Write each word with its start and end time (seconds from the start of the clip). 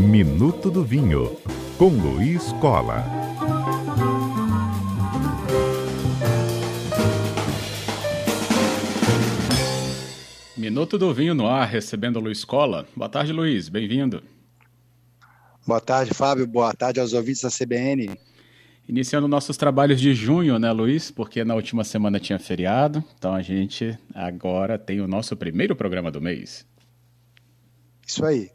Minuto 0.00 0.70
do 0.70 0.84
Vinho, 0.84 1.36
com 1.76 1.88
Luiz 1.88 2.52
Cola. 2.60 3.04
Minuto 10.56 10.96
do 10.96 11.12
Vinho 11.12 11.34
no 11.34 11.46
ar, 11.46 11.66
recebendo 11.66 12.20
Luiz 12.20 12.44
Cola. 12.44 12.86
Boa 12.96 13.08
tarde, 13.08 13.32
Luiz, 13.32 13.68
bem-vindo. 13.68 14.22
Boa 15.66 15.80
tarde, 15.80 16.14
Fábio. 16.14 16.46
Boa 16.46 16.72
tarde 16.72 17.00
aos 17.00 17.12
ouvintes 17.12 17.42
da 17.42 17.50
CBN. 17.50 18.10
Iniciando 18.88 19.26
nossos 19.26 19.56
trabalhos 19.56 20.00
de 20.00 20.14
junho, 20.14 20.58
né, 20.58 20.70
Luiz? 20.72 21.10
Porque 21.10 21.42
na 21.42 21.54
última 21.54 21.84
semana 21.84 22.20
tinha 22.20 22.38
feriado, 22.38 23.02
então 23.18 23.34
a 23.34 23.40
gente 23.40 23.98
agora 24.14 24.78
tem 24.78 25.00
o 25.00 25.08
nosso 25.08 25.34
primeiro 25.36 25.74
programa 25.74 26.10
do 26.10 26.20
mês. 26.20 26.66
Isso 28.06 28.24
aí. 28.24 28.50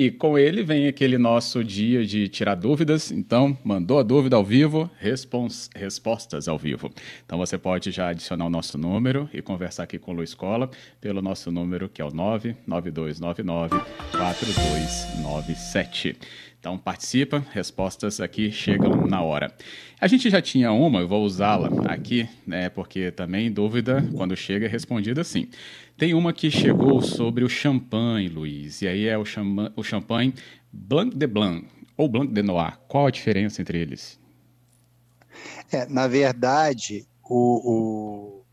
E 0.00 0.10
com 0.10 0.38
ele 0.38 0.62
vem 0.62 0.88
aquele 0.88 1.18
nosso 1.18 1.62
dia 1.62 2.06
de 2.06 2.26
tirar 2.26 2.54
dúvidas. 2.54 3.12
Então, 3.12 3.54
mandou 3.62 3.98
a 3.98 4.02
dúvida 4.02 4.34
ao 4.34 4.42
vivo, 4.42 4.90
respons 4.98 5.68
respostas 5.76 6.48
ao 6.48 6.56
vivo. 6.56 6.90
Então, 7.26 7.36
você 7.36 7.58
pode 7.58 7.90
já 7.90 8.08
adicionar 8.08 8.46
o 8.46 8.50
nosso 8.50 8.78
número 8.78 9.28
e 9.30 9.42
conversar 9.42 9.82
aqui 9.82 9.98
com 9.98 10.12
o 10.12 10.14
Luiz 10.14 10.32
Cola 10.32 10.70
pelo 11.02 11.20
nosso 11.20 11.52
número 11.52 11.86
que 11.86 12.00
é 12.00 12.04
o 12.06 12.10
99299 12.10 13.76
4297. 14.10 16.16
Então 16.60 16.76
participa, 16.76 17.42
respostas 17.52 18.20
aqui 18.20 18.52
chegam 18.52 19.06
na 19.06 19.22
hora. 19.22 19.50
A 19.98 20.06
gente 20.06 20.28
já 20.28 20.42
tinha 20.42 20.70
uma, 20.70 21.00
eu 21.00 21.08
vou 21.08 21.24
usá-la 21.24 21.70
aqui, 21.90 22.28
né, 22.46 22.68
porque 22.68 23.10
também 23.10 23.50
dúvida 23.50 24.06
quando 24.14 24.36
chega 24.36 24.66
é 24.66 24.68
respondida 24.68 25.22
assim. 25.22 25.48
Tem 25.96 26.12
uma 26.12 26.34
que 26.34 26.50
chegou 26.50 27.00
sobre 27.00 27.44
o 27.44 27.48
champanhe, 27.48 28.28
Luiz, 28.28 28.82
e 28.82 28.88
aí 28.88 29.06
é 29.06 29.16
o, 29.16 29.24
chama, 29.24 29.72
o 29.74 29.82
champanhe 29.82 30.34
Blanc 30.70 31.16
de 31.16 31.26
Blanc 31.26 31.66
ou 31.96 32.06
Blanc 32.06 32.30
de 32.30 32.42
Noir. 32.42 32.78
Qual 32.86 33.06
a 33.06 33.10
diferença 33.10 33.62
entre 33.62 33.78
eles? 33.78 34.20
É, 35.72 35.86
na 35.86 36.06
verdade, 36.06 37.06
o, 37.24 37.70
o 37.72 38.44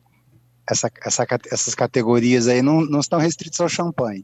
essa, 0.69 0.89
essa, 1.05 1.27
essas 1.51 1.75
categorias 1.75 2.47
aí 2.47 2.61
não, 2.61 2.79
não 2.85 3.01
estão 3.01 3.19
restritas 3.19 3.59
ao 3.59 3.67
champanhe. 3.67 4.23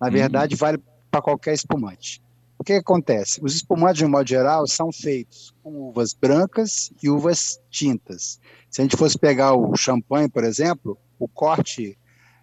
Na 0.00 0.06
uhum. 0.06 0.12
verdade, 0.14 0.54
hum. 0.54 0.58
vale 0.58 0.78
para 1.10 1.20
qualquer 1.20 1.52
espumante. 1.52 2.22
Que, 2.68 2.74
acontece? 2.74 3.40
Os 3.42 3.54
espumantes, 3.54 3.96
de 3.96 4.04
um 4.04 4.10
modo 4.10 4.28
geral, 4.28 4.66
são 4.66 4.92
feitos 4.92 5.54
com 5.62 5.88
uvas 5.88 6.12
brancas 6.12 6.92
e 7.02 7.08
uvas 7.08 7.58
tintas. 7.70 8.38
Se 8.68 8.82
a 8.82 8.84
gente 8.84 8.94
fosse 8.94 9.18
pegar 9.18 9.54
o 9.54 9.74
champanhe, 9.74 10.28
por 10.28 10.44
exemplo, 10.44 10.98
o 11.18 11.26
corte 11.26 11.98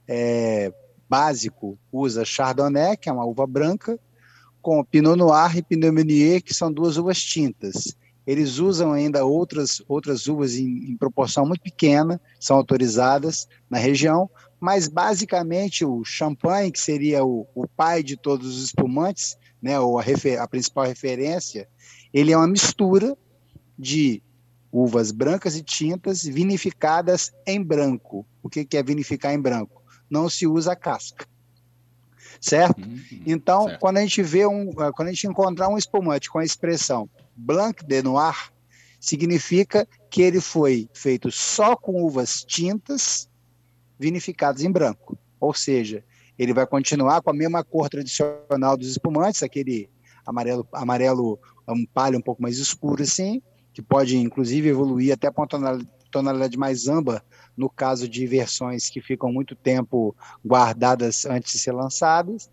é, 0.08 0.74
básico 1.08 1.78
usa 1.92 2.26
Chardonnay, 2.26 2.98
que 2.98 3.08
é 3.08 3.12
uma 3.12 3.24
uva 3.24 3.46
branca, 3.46 4.00
com 4.64 4.84
Pinot 4.84 5.16
Noir 5.16 5.58
e 5.58 5.62
Pinot 5.62 5.92
Meunier, 5.92 6.42
que 6.42 6.56
são 6.56 6.74
duas 6.74 6.98
uvas 6.98 7.22
tintas. 7.22 7.96
Eles 8.26 8.58
usam 8.58 8.94
ainda 8.94 9.24
outras, 9.24 9.80
outras 9.88 10.26
uvas 10.26 10.56
em, 10.56 10.90
em 10.90 10.98
proporção 10.98 11.46
muito 11.46 11.62
pequena, 11.62 12.20
são 12.40 12.58
autorizadas 12.58 13.48
na 13.70 13.78
região, 13.78 14.28
mas 14.60 14.88
basicamente 14.88 15.86
o 15.86 16.04
champanhe, 16.04 16.72
que 16.72 16.80
seria 16.80 17.24
o, 17.24 17.46
o 17.54 17.68
pai 17.68 18.02
de 18.02 18.18
todos 18.18 18.58
os 18.58 18.64
espumantes, 18.64 19.38
né, 19.66 19.80
ou 19.80 19.98
a, 19.98 20.04
refer, 20.04 20.40
a 20.40 20.48
principal 20.48 20.86
referência, 20.86 21.68
ele 22.14 22.32
é 22.32 22.38
uma 22.38 22.46
mistura 22.46 23.18
de 23.76 24.22
uvas 24.72 25.10
brancas 25.10 25.56
e 25.56 25.64
tintas 25.64 26.22
vinificadas 26.22 27.34
em 27.48 27.64
branco. 27.64 28.24
O 28.44 28.48
que, 28.48 28.64
que 28.64 28.78
é 28.78 28.84
vinificar 28.84 29.34
em 29.34 29.42
branco? 29.42 29.82
Não 30.08 30.30
se 30.30 30.46
usa 30.46 30.74
a 30.74 30.76
casca. 30.76 31.26
Certo? 32.40 32.80
Uhum, 32.80 33.02
então, 33.26 33.64
certo. 33.64 33.80
quando 33.80 33.98
a 33.98 34.02
gente 34.02 34.22
vê 34.22 34.46
um, 34.46 34.70
eh, 34.70 34.92
quando 34.96 35.08
a 35.08 35.12
gente 35.12 35.26
encontrar 35.26 35.68
um 35.68 35.80
espumante 35.80 36.30
com 36.30 36.38
a 36.38 36.46
expressão 36.46 37.10
Blanc 37.36 37.84
de 37.84 38.04
Noir, 38.04 38.52
significa 39.00 39.88
que 40.12 40.22
ele 40.22 40.40
foi 40.40 40.88
feito 40.94 41.32
só 41.32 41.76
com 41.76 42.04
uvas 42.04 42.44
tintas 42.44 43.28
vinificadas 43.98 44.64
em 44.64 44.72
branco. 44.72 45.18
Ou 45.40 45.56
seja, 45.56 46.04
ele 46.38 46.54
vai 46.54 46.66
continuar 46.66 47.22
com 47.22 47.30
a 47.30 47.34
mesma 47.34 47.64
cor 47.64 47.90
tradicional 47.90 48.78
dos 48.78 48.90
espumantes, 48.90 49.44
aquele 49.44 49.90
amarelo, 50.26 50.68
amarelo 50.74 51.40
um 51.68 51.86
palha 51.86 52.18
um 52.18 52.22
pouco 52.22 52.42
mais 52.42 52.58
escuro 52.58 53.04
assim, 53.04 53.42
que 53.74 53.82
pode 53.82 54.18
inclusive 54.18 54.70
evoluir 54.70 55.14
até 55.14 55.32
para 55.32 55.58
uma 55.58 55.80
tonalidade 56.12 56.58
mais 56.58 56.88
âmbar 56.88 57.24
no 57.58 57.70
caso 57.70 58.08
de 58.08 58.26
versões 58.28 58.90
que 58.90 59.02
ficam 59.02 59.32
muito 59.32 59.56
tempo 59.56 60.16
guardadas 60.46 61.26
antes 61.26 61.54
de 61.54 61.60
ser 61.60 61.72
lançadas. 61.72 62.50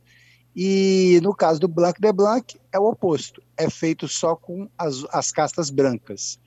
E 0.54 1.18
no 1.22 1.34
caso 1.34 1.58
do 1.58 1.66
Blanc 1.66 1.98
de 1.98 2.12
Blanc 2.12 2.60
é 2.70 2.78
o 2.78 2.84
oposto, 2.84 3.42
é 3.56 3.70
feito 3.70 4.06
só 4.06 4.36
com 4.36 4.68
as, 4.76 5.04
as 5.10 5.32
castas 5.32 5.70
brancas. 5.70 6.38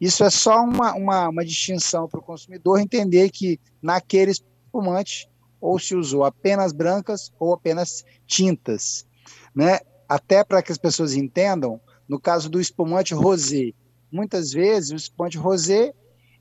Isso 0.00 0.24
é 0.24 0.30
só 0.30 0.64
uma, 0.64 0.94
uma, 0.94 1.28
uma 1.28 1.44
distinção 1.44 2.08
para 2.08 2.20
o 2.20 2.22
consumidor 2.22 2.80
entender 2.80 3.30
que 3.30 3.60
naquele 3.82 4.30
espumante 4.30 5.28
ou 5.60 5.78
se 5.78 5.94
usou 5.94 6.24
apenas 6.24 6.72
brancas 6.72 7.32
ou 7.38 7.52
apenas 7.52 8.04
tintas, 8.26 9.06
né? 9.54 9.80
Até 10.08 10.42
para 10.42 10.62
que 10.62 10.72
as 10.72 10.78
pessoas 10.78 11.14
entendam, 11.14 11.80
no 12.08 12.18
caso 12.18 12.48
do 12.48 12.60
espumante 12.60 13.14
rosé, 13.14 13.72
muitas 14.10 14.52
vezes 14.52 14.90
o 14.90 14.96
espumante 14.96 15.38
rosé 15.38 15.92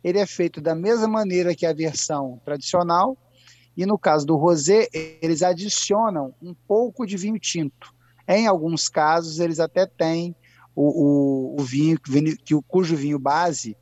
ele 0.03 0.17
é 0.17 0.25
feito 0.25 0.61
da 0.61 0.73
mesma 0.73 1.07
maneira 1.07 1.53
que 1.53 1.65
a 1.65 1.73
versão 1.73 2.41
tradicional, 2.45 3.17
e 3.75 3.85
no 3.85 3.97
caso 3.97 4.25
do 4.25 4.35
rosé, 4.35 4.87
eles 4.93 5.43
adicionam 5.43 6.33
um 6.41 6.53
pouco 6.53 7.05
de 7.05 7.17
vinho 7.17 7.39
tinto. 7.39 7.93
Em 8.27 8.47
alguns 8.47 8.89
casos, 8.89 9.39
eles 9.39 9.59
até 9.59 9.85
têm 9.85 10.35
o, 10.75 11.55
o, 11.55 11.61
o 11.61 11.63
vinho, 11.63 11.99
que, 11.99 12.55
cujo 12.67 12.95
vinho 12.95 13.19
base 13.19 13.75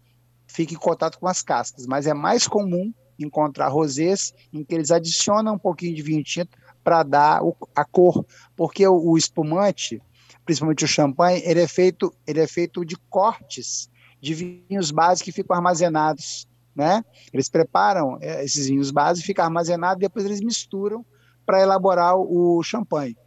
fica 0.47 0.73
em 0.73 0.77
contato 0.77 1.19
com 1.19 1.27
as 1.27 1.41
cascas, 1.41 1.85
mas 1.85 2.07
é 2.07 2.13
mais 2.13 2.47
comum 2.47 2.93
encontrar 3.19 3.67
rosés 3.69 4.33
em 4.53 4.63
que 4.63 4.75
eles 4.75 4.91
adicionam 4.91 5.55
um 5.55 5.59
pouquinho 5.59 5.95
de 5.95 6.01
vinho 6.01 6.23
tinto 6.23 6.57
para 6.83 7.03
dar 7.03 7.43
o, 7.43 7.55
a 7.75 7.83
cor, 7.83 8.25
porque 8.55 8.87
o, 8.87 8.95
o, 8.95 9.17
espumante, 9.17 10.01
principalmente 10.45 10.85
o 10.85 10.87
champanhe, 10.87 11.41
ele 11.43 11.59
é 11.59 11.67
feito, 11.67 12.13
ele 12.25 12.39
é 12.39 12.47
feito 12.47 12.85
de 12.85 12.95
cortes 13.09 13.89
de 14.21 14.33
vinhos 14.33 14.91
básicos 14.91 15.23
que 15.23 15.31
ficam 15.31 15.55
armazenados, 15.55 16.47
né? 16.75 17.03
Eles 17.33 17.49
preparam 17.49 18.17
é, 18.21 18.43
esses 18.43 18.67
vinhos 18.67 18.91
básicos, 18.91 19.25
ficam 19.25 19.43
armazenados, 19.45 19.99
depois 19.99 20.25
eles 20.25 20.39
misturam 20.39 21.05
para 21.45 21.61
elaborar 21.61 22.15
o, 22.15 22.57
o 22.57 22.63
champanhe. 22.63 23.17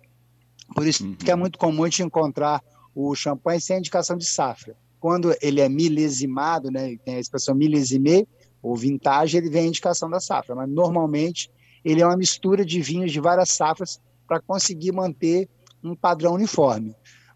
Por 0.75 0.87
isso 0.87 1.05
uhum. 1.05 1.15
que 1.15 1.31
é 1.31 1.35
muito 1.35 1.59
comum 1.59 1.85
a 1.85 1.89
gente 1.89 2.03
encontrar 2.03 2.63
o 2.95 3.15
champanhe 3.15 3.61
sem 3.61 3.79
indicação 3.79 4.17
de 4.17 4.25
safra. 4.25 4.77
Quando 4.99 5.35
ele 5.41 5.61
é 5.61 5.69
milesimado, 5.69 6.71
né, 6.71 6.97
tem 7.05 7.17
a 7.17 7.21
expressão 7.21 7.55
milesimé, 7.55 8.27
o 8.63 8.77
vintage 8.77 9.37
ele 9.37 9.49
vem 9.49 9.65
a 9.65 9.69
indicação 9.69 10.11
da 10.11 10.21
safra, 10.21 10.55
mas 10.55 10.69
normalmente 10.69 11.51
ele 11.85 12.03
é 12.03 12.07
uma 12.07 12.17
mistura 12.17 12.65
de 12.65 12.81
vinhos 12.81 13.13
de 13.13 13.21
várias 13.21 13.51
safras 13.51 14.01
para 14.27 14.41
conseguir 14.41 14.93
manter 14.93 15.49
um 15.83 15.95
padrão 15.95 16.35
uniforme. 16.35 16.95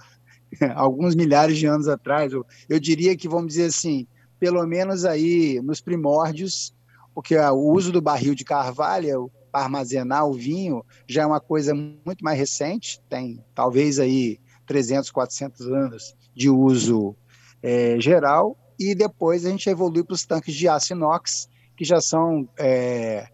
alguns 0.76 1.16
milhares 1.16 1.58
de 1.58 1.66
anos 1.66 1.88
atrás. 1.88 2.32
Eu, 2.32 2.46
eu 2.68 2.80
diria 2.80 3.18
que, 3.18 3.28
vamos 3.28 3.48
dizer 3.48 3.66
assim, 3.66 4.08
pelo 4.40 4.66
menos 4.66 5.06
aí 5.06 5.60
nos 5.62 5.82
primórdios, 5.82 6.74
porque 7.14 7.36
o 7.36 7.74
uso 7.74 7.92
do 7.92 8.02
barril 8.02 8.36
de 8.36 8.46
carvalho 8.46 9.32
para 9.52 9.64
armazenar 9.64 10.28
o 10.28 10.34
vinho 10.34 10.86
já 11.08 11.24
é 11.24 11.26
uma 11.26 11.40
coisa 11.40 11.74
muito 11.74 12.24
mais 12.24 12.38
recente, 12.38 13.02
tem 13.10 13.44
talvez 13.54 14.00
aí 14.00 14.40
300, 14.66 15.10
400 15.10 15.68
anos 15.68 16.16
de 16.36 16.50
uso 16.50 17.16
é, 17.62 18.00
geral, 18.00 18.58
e 18.80 18.96
depois 18.96 19.46
a 19.46 19.50
gente 19.50 19.70
evolui 19.70 20.04
para 20.04 20.14
os 20.14 20.26
tanques 20.26 20.56
de 20.56 20.68
aço 20.68 20.94
inox, 20.94 21.50
que 21.76 21.84
já 21.84 22.00
são 22.00 22.48
é, 22.58 23.28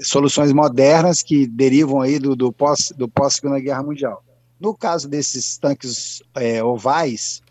soluções 0.00 0.52
modernas 0.52 1.22
que 1.22 1.46
derivam 1.46 2.00
aí 2.00 2.18
do, 2.18 2.34
do 2.34 2.52
pós 2.52 2.92
do 2.96 3.08
pós 3.08 3.40
Guerra 3.40 3.82
Mundial. 3.82 4.24
No 4.58 4.76
caso 4.76 5.08
desses 5.08 5.58
tanques 5.58 6.22
é, 6.34 6.62
ovais, 6.62 7.42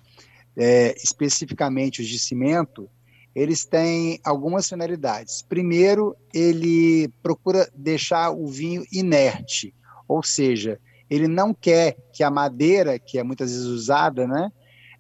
é, 0.58 0.96
especificamente 0.98 2.02
os 2.02 2.08
de 2.08 2.18
cimento, 2.18 2.90
eles 3.34 3.66
têm 3.66 4.20
algumas 4.24 4.68
finalidades. 4.68 5.42
Primeiro, 5.42 6.16
ele 6.34 7.10
procura 7.22 7.70
deixar 7.76 8.32
o 8.32 8.48
vinho 8.48 8.86
inerte, 8.92 9.74
ou 10.08 10.22
seja, 10.22 10.80
ele 11.10 11.28
não 11.28 11.54
quer 11.54 11.98
que 12.14 12.24
a 12.24 12.32
madeira, 12.32 12.98
que 12.98 13.18
é 13.18 13.24
muitas 13.24 13.52
vezes 13.52 13.66
usada, 13.66 14.28
né, 14.28 14.52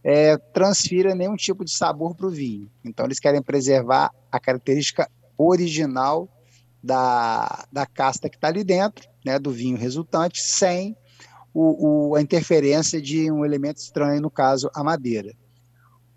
é, 0.03 0.37
transfira 0.37 1.13
nenhum 1.13 1.35
tipo 1.35 1.63
de 1.63 1.71
sabor 1.71 2.15
para 2.15 2.27
o 2.27 2.31
vinho. 2.31 2.69
Então, 2.83 3.05
eles 3.05 3.19
querem 3.19 3.41
preservar 3.41 4.11
a 4.31 4.39
característica 4.39 5.09
original 5.37 6.29
da, 6.83 7.65
da 7.71 7.85
casta 7.85 8.29
que 8.29 8.37
está 8.37 8.47
ali 8.47 8.63
dentro, 8.63 9.07
né, 9.25 9.37
do 9.37 9.51
vinho 9.51 9.77
resultante, 9.77 10.41
sem 10.41 10.95
o, 11.53 12.09
o, 12.09 12.15
a 12.15 12.21
interferência 12.21 13.01
de 13.01 13.31
um 13.31 13.45
elemento 13.45 13.77
estranho, 13.77 14.21
no 14.21 14.31
caso, 14.31 14.69
a 14.73 14.83
madeira. 14.83 15.33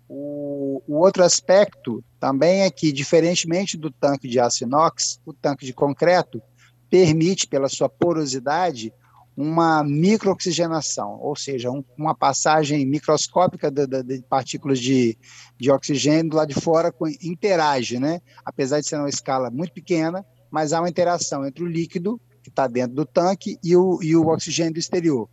O, 0.07 0.81
o, 0.87 0.99
outro 0.99 1.23
aspecto 1.23 2.03
também 2.19 2.61
é 2.61 2.69
que, 2.69 2.91
diferentemente 2.91 3.77
do 3.77 3.91
tanque 3.91 4.27
de 4.27 4.39
aço 4.39 4.63
inox, 4.63 5.19
o 5.25 5.33
tanque 5.33 5.65
de 5.65 5.73
concreto 5.73 6.41
permite, 6.89 7.47
pela 7.47 7.67
sua 7.67 7.89
porosidade, 7.89 8.93
uma 9.35 9.83
microoxigenação, 9.83 11.19
ou 11.19 11.35
seja, 11.35 11.69
um, 11.69 11.83
uma 11.97 12.15
passagem 12.15 12.85
microscópica 12.85 13.69
de, 13.69 13.85
de, 13.85 14.03
de, 14.03 14.21
partículas 14.23 14.79
de, 14.79 15.17
de 15.59 15.69
oxigênio 15.69 16.33
lado 16.33 16.53
de 16.53 16.59
fora 16.59 16.91
com, 16.91 17.07
interage, 17.21 17.99
né? 17.99 18.21
apesar 18.45 18.79
de 18.79 18.87
ser 18.87 18.95
uma 18.95 19.09
escala 19.09 19.51
muito 19.51 19.73
pequena, 19.73 20.25
mas 20.49 20.71
há 20.71 20.79
uma 20.79 20.89
interação 20.89 21.45
entre 21.45 21.63
o 21.63 21.67
líquido 21.67 22.19
que 22.41 22.49
está 22.49 22.65
dentro 22.67 22.95
do 22.95 23.05
tanque 23.05 23.57
e 23.61 23.75
o, 23.75 23.99
e 24.01 24.15
o 24.15 24.27
oxigênio 24.27 24.73
do 24.73 24.79
exterior. 24.79 25.27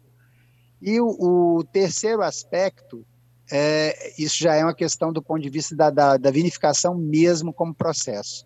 E 0.80 1.00
o, 1.00 1.06
o 1.58 1.64
terceiro 1.64 2.22
aspecto, 2.22 3.06
é, 3.52 4.14
isso 4.18 4.36
já 4.38 4.56
é 4.56 4.64
uma 4.64 4.74
questão 4.74 5.12
do 5.12 5.22
ponto 5.22 5.40
de 5.40 5.50
vista 5.50 5.76
da, 5.76 5.90
da, 5.90 6.16
da 6.16 6.30
vinificação 6.30 6.96
mesmo 6.96 7.52
como 7.52 7.72
processo. 7.72 8.44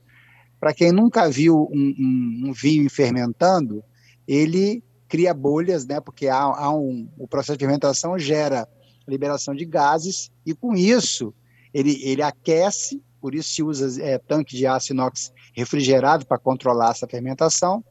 Para 0.61 0.75
quem 0.75 0.93
nunca 0.93 1.31
viu 1.31 1.67
um, 1.73 1.95
um, 1.99 2.49
um 2.49 2.53
vinho 2.53 2.91
fermentando, 2.91 3.83
ele 4.29 4.83
cria 5.09 5.33
bolhas, 5.33 5.87
né? 5.87 6.01
Porque 6.01 6.29
há, 6.29 6.43
há 6.43 6.75
um, 6.75 7.09
o 7.19 7.27
processo 7.27 7.59
de 7.59 7.65
fermentação 7.65 8.19
gera 8.19 8.69
liberação 9.07 9.55
de 9.55 9.65
gases 9.65 10.31
e 10.45 10.53
com 10.55 10.75
isso 10.75 11.33
ele, 11.73 12.01
ele 12.03 12.23
aquece, 12.23 13.03
por 13.21 13.35
isso 13.35 13.51
se 13.51 13.63
usa 13.63 14.03
é, 14.03 14.19
tanque 14.19 14.57
de 14.57 14.67
aço 14.67 14.93
inox 14.93 15.33
refrigerado 15.55 16.27
para 16.27 16.39
controlar 16.39 16.91
essa 16.91 17.07
fermentação. 17.07 17.85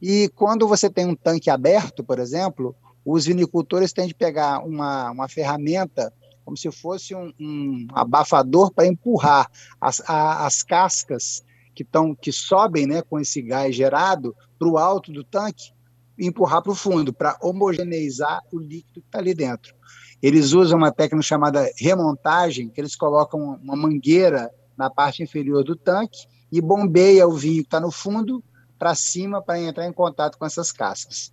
E 0.00 0.28
quando 0.34 0.66
você 0.66 0.90
tem 0.90 1.06
um 1.06 1.14
tanque 1.14 1.50
aberto, 1.50 2.02
por 2.02 2.18
exemplo, 2.18 2.74
os 3.04 3.26
vinicultores 3.26 3.92
têm 3.92 4.06
de 4.06 4.14
pegar 4.14 4.60
uma, 4.60 5.10
uma 5.10 5.28
ferramenta 5.28 6.12
como 6.44 6.56
se 6.56 6.70
fosse 6.72 7.14
um, 7.14 7.32
um 7.38 7.86
abafador 7.92 8.72
para 8.72 8.86
empurrar 8.86 9.48
as, 9.80 10.00
a, 10.08 10.44
as 10.44 10.62
cascas 10.62 11.42
que, 11.74 11.84
tão, 11.84 12.14
que 12.14 12.32
sobem 12.32 12.86
né, 12.86 13.02
com 13.02 13.18
esse 13.18 13.40
gás 13.40 13.74
gerado 13.74 14.34
para 14.58 14.68
o 14.68 14.76
alto 14.76 15.12
do 15.12 15.24
tanque 15.24 15.72
empurrar 16.18 16.62
para 16.62 16.72
o 16.72 16.74
fundo, 16.74 17.12
para 17.12 17.36
homogeneizar 17.40 18.42
o 18.52 18.58
líquido 18.58 19.00
que 19.00 19.06
está 19.06 19.18
ali 19.18 19.34
dentro. 19.34 19.74
Eles 20.22 20.52
usam 20.52 20.78
uma 20.78 20.92
técnica 20.92 21.22
chamada 21.22 21.68
remontagem, 21.76 22.68
que 22.68 22.80
eles 22.80 22.94
colocam 22.94 23.58
uma 23.62 23.74
mangueira 23.76 24.50
na 24.76 24.88
parte 24.88 25.22
inferior 25.22 25.64
do 25.64 25.74
tanque 25.74 26.26
e 26.50 26.60
bombeia 26.60 27.26
o 27.26 27.32
vinho 27.32 27.62
que 27.62 27.66
está 27.66 27.80
no 27.80 27.90
fundo 27.90 28.42
para 28.78 28.94
cima 28.94 29.42
para 29.42 29.60
entrar 29.60 29.86
em 29.86 29.92
contato 29.92 30.38
com 30.38 30.44
essas 30.44 30.70
cascas. 30.70 31.32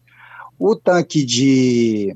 O 0.58 0.76
tanque 0.76 1.24
de, 1.26 2.16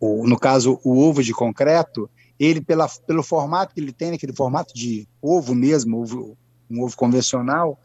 no 0.00 0.38
caso, 0.38 0.80
o 0.82 0.98
ovo 0.98 1.22
de 1.22 1.32
concreto, 1.32 2.10
ele, 2.38 2.60
pela, 2.60 2.88
pelo 3.06 3.22
formato 3.22 3.74
que 3.74 3.80
ele 3.80 3.92
tem, 3.92 4.12
aquele 4.12 4.32
formato 4.32 4.74
de 4.74 5.08
ovo 5.20 5.54
mesmo, 5.54 6.00
ovo, 6.00 6.36
um 6.70 6.82
ovo 6.82 6.96
convencional, 6.96 7.78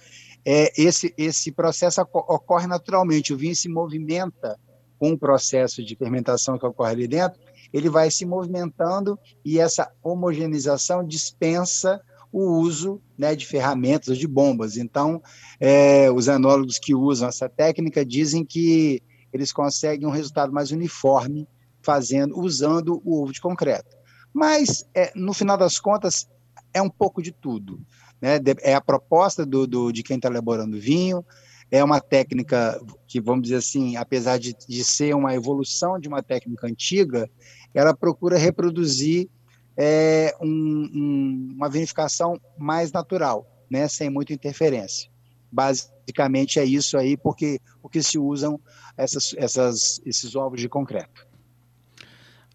é, 0.49 0.71
esse, 0.77 1.13
esse 1.17 1.51
processo 1.51 1.99
ocorre 2.01 2.67
naturalmente. 2.67 3.33
O 3.33 3.37
vinho 3.37 3.53
se 3.53 3.67
movimenta 3.67 4.57
com 4.97 5.11
o 5.11 5.17
processo 5.17 5.83
de 5.83 5.93
fermentação 5.93 6.57
que 6.57 6.65
ocorre 6.65 6.91
ali 6.91 7.07
dentro, 7.07 7.37
ele 7.73 7.89
vai 7.89 8.09
se 8.09 8.25
movimentando 8.25 9.19
e 9.43 9.59
essa 9.59 9.91
homogeneização 10.01 11.05
dispensa 11.05 12.01
o 12.31 12.59
uso 12.61 13.01
né, 13.17 13.35
de 13.35 13.45
ferramentas 13.45 14.17
de 14.17 14.25
bombas. 14.25 14.77
Então, 14.77 15.21
é, 15.59 16.09
os 16.09 16.29
enólogos 16.29 16.79
que 16.79 16.95
usam 16.95 17.27
essa 17.27 17.49
técnica 17.49 18.05
dizem 18.05 18.45
que 18.45 19.03
eles 19.33 19.51
conseguem 19.51 20.07
um 20.07 20.11
resultado 20.11 20.53
mais 20.53 20.71
uniforme 20.71 21.45
fazendo, 21.81 22.39
usando 22.39 23.01
o 23.03 23.21
ovo 23.21 23.33
de 23.33 23.41
concreto. 23.41 23.97
Mas, 24.33 24.85
é, 24.95 25.11
no 25.13 25.33
final 25.33 25.57
das 25.57 25.77
contas, 25.77 26.25
é 26.73 26.81
um 26.81 26.89
pouco 26.89 27.21
de 27.21 27.33
tudo 27.33 27.81
né? 28.21 28.39
é 28.61 28.73
a 28.73 28.81
proposta 28.81 29.45
do, 29.45 29.67
do 29.67 29.91
de 29.91 30.03
quem 30.03 30.17
está 30.17 30.29
elaborando 30.29 30.79
vinho, 30.79 31.25
é 31.69 31.83
uma 31.83 31.99
técnica 31.99 32.79
que, 33.07 33.19
vamos 33.19 33.43
dizer 33.43 33.57
assim, 33.57 33.97
apesar 33.97 34.37
de, 34.37 34.55
de 34.67 34.83
ser 34.83 35.15
uma 35.15 35.35
evolução 35.35 35.99
de 35.99 36.07
uma 36.07 36.23
técnica 36.23 36.67
antiga, 36.67 37.29
ela 37.73 37.93
procura 37.93 38.37
reproduzir 38.37 39.29
é, 39.75 40.35
um, 40.41 40.47
um, 40.47 41.53
uma 41.55 41.69
vinificação 41.69 42.39
mais 42.57 42.91
natural, 42.91 43.45
né, 43.69 43.87
sem 43.87 44.09
muita 44.09 44.33
interferência. 44.33 45.09
Basicamente 45.51 46.59
é 46.59 46.65
isso 46.65 46.97
aí, 46.97 47.15
porque, 47.17 47.59
porque 47.81 48.01
se 48.01 48.17
usam 48.17 48.59
essas, 48.97 49.33
essas, 49.37 50.01
esses 50.05 50.35
ovos 50.35 50.59
de 50.59 50.69
concreto. 50.69 51.27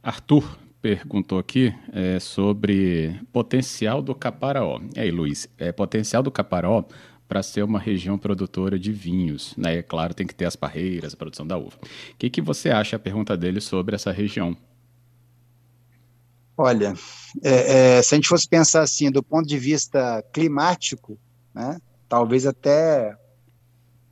Arthur, 0.03 0.59
perguntou 0.83 1.39
aqui 1.39 1.73
é, 1.93 2.19
sobre 2.19 3.19
potencial 3.33 4.03
do 4.03 4.15
Caparaó. 4.17 4.81
E 4.97 5.01
aí, 5.01 5.11
Luiz, 5.13 5.49
é, 5.57 5.71
potencial 5.71 6.25
do 6.25 6.31
Caparaó 6.31 6.85
para 7.29 7.43
ser 7.43 7.63
uma 7.63 7.79
região 7.79 8.19
produtora 8.19 8.79
de 8.79 8.93
vinhos. 8.93 9.55
Né? 9.57 9.79
É 9.79 9.83
claro, 9.83 10.13
tem 10.13 10.27
que 10.27 10.35
ter 10.35 10.45
as 10.45 10.57
parreiras, 10.57 11.15
a 11.15 11.17
produção 11.17 11.47
da 11.47 11.57
uva. 11.57 11.77
O 11.77 12.17
que, 12.19 12.29
que 12.29 12.43
você 12.43 12.69
acha, 12.71 12.97
a 12.97 12.99
pergunta 12.99 13.37
dele, 13.37 13.61
sobre 13.61 13.95
essa 13.95 14.11
região? 14.11 14.57
Olha, 16.59 16.95
é, 17.43 17.99
é, 17.99 18.03
se 18.03 18.15
a 18.15 18.17
gente 18.17 18.29
fosse 18.29 18.47
pensar 18.47 18.83
assim, 18.83 19.11
do 19.11 19.23
ponto 19.23 19.49
de 19.49 19.59
vista 19.59 20.23
climático, 20.33 21.19
né, 21.55 21.81
talvez 22.09 22.45
até 22.45 23.17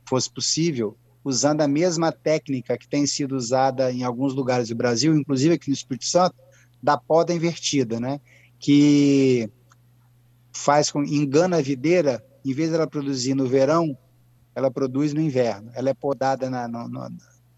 fosse 0.05 0.31
possível, 0.31 0.97
usando 1.23 1.61
a 1.61 1.67
mesma 1.67 2.11
técnica 2.11 2.77
que 2.77 2.87
tem 2.87 3.05
sido 3.05 3.35
usada 3.35 3.91
em 3.91 4.03
alguns 4.03 4.33
lugares 4.33 4.69
do 4.69 4.75
Brasil, 4.75 5.13
inclusive 5.15 5.53
aqui 5.53 5.69
no 5.69 5.75
Espírito 5.75 6.05
Santo, 6.05 6.35
da 6.81 6.97
poda 6.97 7.33
invertida, 7.33 7.99
né? 7.99 8.19
que 8.61 9.49
faz 10.53 10.91
com 10.91 11.03
engana 11.03 11.57
a 11.57 11.61
videira, 11.61 12.23
em 12.45 12.53
vez 12.53 12.71
dela 12.71 12.85
produzir 12.85 13.33
no 13.33 13.47
verão, 13.47 13.97
ela 14.53 14.69
produz 14.69 15.13
no 15.13 15.19
inverno. 15.19 15.71
Ela 15.73 15.89
é 15.89 15.93
podada 15.93 16.49
na, 16.49 16.67
no, 16.67 16.87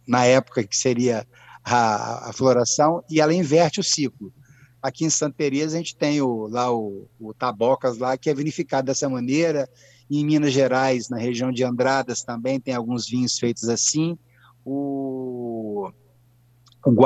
na 0.08 0.26
época 0.26 0.64
que 0.64 0.76
seria 0.76 1.28
a, 1.64 2.30
a, 2.30 2.34
floração 2.34 3.04
e 3.10 3.20
ela 3.20 3.34
inverte 3.34 3.82
o 3.82 3.84
ciclo. 3.84 4.34
Aqui 4.82 5.04
em 5.04 5.10
Santa 5.10 5.36
Teresa 5.38 5.76
a 5.76 5.78
gente 5.78 5.96
tem 5.96 6.22
o, 6.22 6.48
lá 6.48 6.74
o, 6.74 7.08
o 7.20 7.34
Tabocas 7.34 7.98
lá 7.98 8.18
que 8.18 8.30
é 8.30 8.34
vinificado 8.34 8.88
dessa 8.88 9.10
maneira. 9.10 9.70
Em 10.10 10.24
Minas 10.26 10.54
Gerais, 10.54 11.10
na 11.10 11.18
região 11.18 11.52
de 11.52 11.64
Andradas 11.64 12.24
também 12.24 12.60
tem 12.60 12.76
alguns 12.76 13.10
vinhos 13.10 13.38
feitos 13.38 13.68
assim. 13.68 14.18
O 14.64 15.92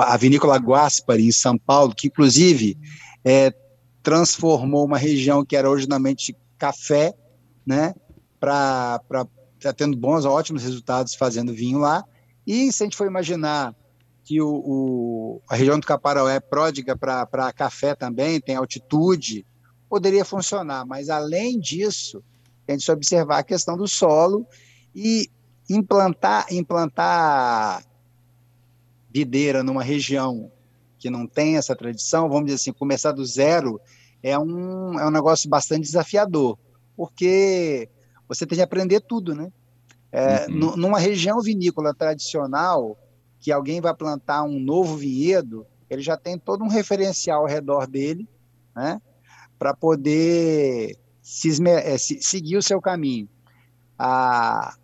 a 0.02 0.18
vinícola 0.18 0.58
Guaspari, 0.58 1.28
em 1.28 1.32
São 1.32 1.58
Paulo, 1.58 1.94
que 1.96 2.08
inclusive 2.08 2.78
é, 3.24 3.54
transformou 4.02 4.86
uma 4.86 4.98
região 4.98 5.46
que 5.46 5.56
era 5.56 5.70
originalmente 5.70 6.36
café, 6.58 7.14
né, 7.66 7.94
para 8.40 9.00
tá 9.60 9.74
tendo 9.74 9.98
bons, 9.98 10.26
ótimos 10.26 10.64
resultados 10.64 11.16
fazendo 11.16 11.54
vinho 11.54 11.80
lá. 11.80 12.04
E 12.46 12.72
se 12.72 12.84
a 12.84 12.86
gente 12.86 12.96
for 12.96 13.08
imaginar 13.08 13.76
que 14.24 14.42
o, 14.42 14.50
o 14.50 15.42
a 15.50 15.56
região 15.56 15.80
do 15.80 15.88
Caparaó 15.88 16.28
é 16.28 16.40
pródiga 16.40 16.96
para 16.98 17.54
café 17.54 17.96
também, 17.96 18.40
tem 18.40 18.56
altitude, 18.56 19.46
poderia 19.90 20.26
funcionar. 20.26 20.86
Mas 20.86 21.10
além 21.10 21.60
disso, 21.60 22.24
a 22.68 22.72
gente 22.72 22.92
observar 22.92 23.40
a 23.40 23.44
questão 23.44 23.78
do 23.78 23.88
solo 23.88 24.46
e 24.94 25.30
implantar, 25.70 26.46
implantar 26.52 27.84
videira 29.18 29.64
numa 29.64 29.84
região 29.84 30.52
que 31.00 31.10
não 31.10 31.26
tem 31.26 31.58
essa 31.58 31.76
tradição, 31.76 32.30
vamos 32.30 32.46
dizer 32.46 32.56
assim, 32.56 32.74
começar 32.74 33.12
do 33.12 33.26
zero 33.26 33.80
é 34.22 34.38
um, 34.38 35.00
é 35.00 35.08
um 35.08 35.12
negócio 35.12 35.50
bastante 35.50 35.82
desafiador, 35.84 36.58
porque 36.96 37.90
você 38.28 38.46
tem 38.46 38.58
que 38.58 38.64
aprender 38.64 39.00
tudo, 39.02 39.34
né? 39.34 39.52
É, 40.12 40.46
uhum. 40.48 40.76
Numa 40.76 41.00
região 41.00 41.42
vinícola 41.42 41.94
tradicional, 41.94 42.98
que 43.40 43.52
alguém 43.52 43.82
vai 43.82 43.94
plantar 43.94 44.44
um 44.44 44.60
novo 44.60 44.96
vinhedo, 44.96 45.66
ele 45.90 46.02
já 46.02 46.16
tem 46.16 46.38
todo 46.38 46.64
um 46.64 46.70
referencial 46.70 47.42
ao 47.42 47.48
redor 47.48 47.88
dele, 47.88 48.28
né, 48.76 49.02
para 49.58 49.74
poder 49.74 50.96
se, 51.22 51.50
é, 51.68 51.98
se, 51.98 52.22
seguir 52.22 52.58
o 52.58 52.64
seu 52.64 52.80
caminho. 52.80 53.28
A, 53.98 54.76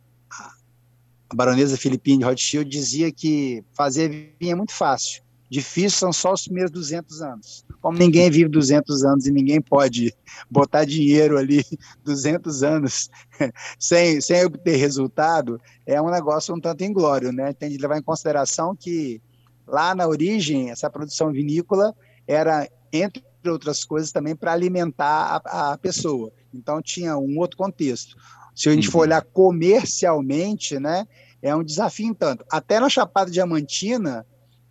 a 1.33 1.35
baronesa 1.35 1.75
Filipine 1.75 2.19
de 2.19 2.25
Rothschild 2.25 2.69
dizia 2.69 3.11
que 3.11 3.63
fazer 3.73 4.35
vinho 4.39 4.51
é 4.51 4.55
muito 4.55 4.71
fácil, 4.71 5.23
difícil 5.49 5.97
são 5.97 6.13
só 6.13 6.33
os 6.33 6.43
primeiros 6.43 6.71
200 6.71 7.21
anos. 7.23 7.65
Como 7.81 7.97
ninguém 7.97 8.29
vive 8.29 8.47
200 8.47 9.03
anos 9.03 9.25
e 9.25 9.31
ninguém 9.31 9.59
pode 9.59 10.13
botar 10.49 10.85
dinheiro 10.85 11.37
ali 11.37 11.65
200 12.05 12.61
anos 12.61 13.09
sem, 13.79 14.21
sem 14.21 14.45
obter 14.45 14.75
resultado, 14.75 15.59
é 15.87 15.99
um 15.99 16.11
negócio 16.11 16.53
um 16.53 16.61
tanto 16.61 16.83
inglório, 16.83 17.31
né? 17.31 17.51
Tem 17.51 17.69
de 17.69 17.77
levar 17.77 17.97
em 17.97 18.03
consideração 18.03 18.75
que 18.75 19.19
lá 19.67 19.95
na 19.95 20.07
origem, 20.07 20.69
essa 20.69 20.89
produção 20.89 21.31
vinícola 21.31 21.95
era, 22.27 22.69
entre 22.91 23.23
outras 23.45 23.83
coisas, 23.83 24.11
também 24.11 24.35
para 24.35 24.53
alimentar 24.53 25.41
a, 25.45 25.73
a 25.73 25.77
pessoa. 25.79 26.31
Então 26.53 26.79
tinha 26.79 27.17
um 27.17 27.39
outro 27.39 27.57
contexto. 27.57 28.15
Se 28.55 28.69
a 28.69 28.74
gente 28.74 28.88
for 28.88 29.00
uhum. 29.00 29.03
olhar 29.03 29.22
comercialmente, 29.22 30.79
né, 30.79 31.07
é 31.41 31.55
um 31.55 31.63
desafio 31.63 32.07
em 32.07 32.13
tanto. 32.13 32.45
Até 32.50 32.79
na 32.79 32.89
Chapada 32.89 33.31
Diamantina, 33.31 34.25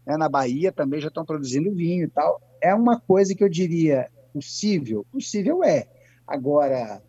né, 0.07 0.17
na 0.17 0.29
Bahia 0.29 0.73
também 0.73 1.01
já 1.01 1.09
estão 1.09 1.25
produzindo 1.25 1.75
vinho 1.75 2.05
e 2.05 2.09
tal. 2.09 2.41
É 2.61 2.75
uma 2.75 2.99
coisa 2.99 3.35
que 3.35 3.43
eu 3.43 3.49
diria 3.49 4.09
possível. 4.33 5.05
Possível 5.11 5.63
é. 5.63 5.87
Agora, 6.27 7.03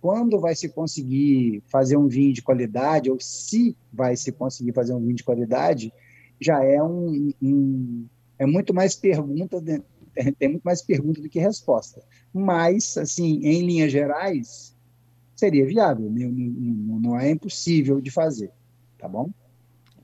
quando 0.00 0.38
vai 0.40 0.54
se 0.54 0.68
conseguir 0.68 1.62
fazer 1.68 1.96
um 1.96 2.08
vinho 2.08 2.32
de 2.32 2.42
qualidade, 2.42 3.10
ou 3.10 3.18
se 3.20 3.76
vai 3.92 4.16
se 4.16 4.30
conseguir 4.32 4.72
fazer 4.72 4.94
um 4.94 5.00
vinho 5.00 5.14
de 5.14 5.24
qualidade, 5.24 5.92
já 6.40 6.62
é 6.62 6.82
um, 6.82 7.32
um 7.42 8.06
é 8.38 8.46
muito 8.46 8.72
mais 8.72 8.94
pergunta, 8.94 9.60
tem 10.38 10.48
muito 10.48 10.62
mais 10.62 10.82
pergunta 10.82 11.20
do 11.20 11.28
que 11.28 11.40
resposta. 11.40 12.02
Mas, 12.32 12.96
assim, 12.96 13.40
em 13.42 13.66
linhas 13.66 13.90
gerais, 13.90 14.76
seria 15.38 15.64
viável, 15.64 16.10
não, 16.10 17.00
não, 17.00 17.18
é 17.18 17.30
impossível 17.30 18.00
de 18.00 18.10
fazer, 18.10 18.50
tá 18.98 19.08
bom? 19.08 19.30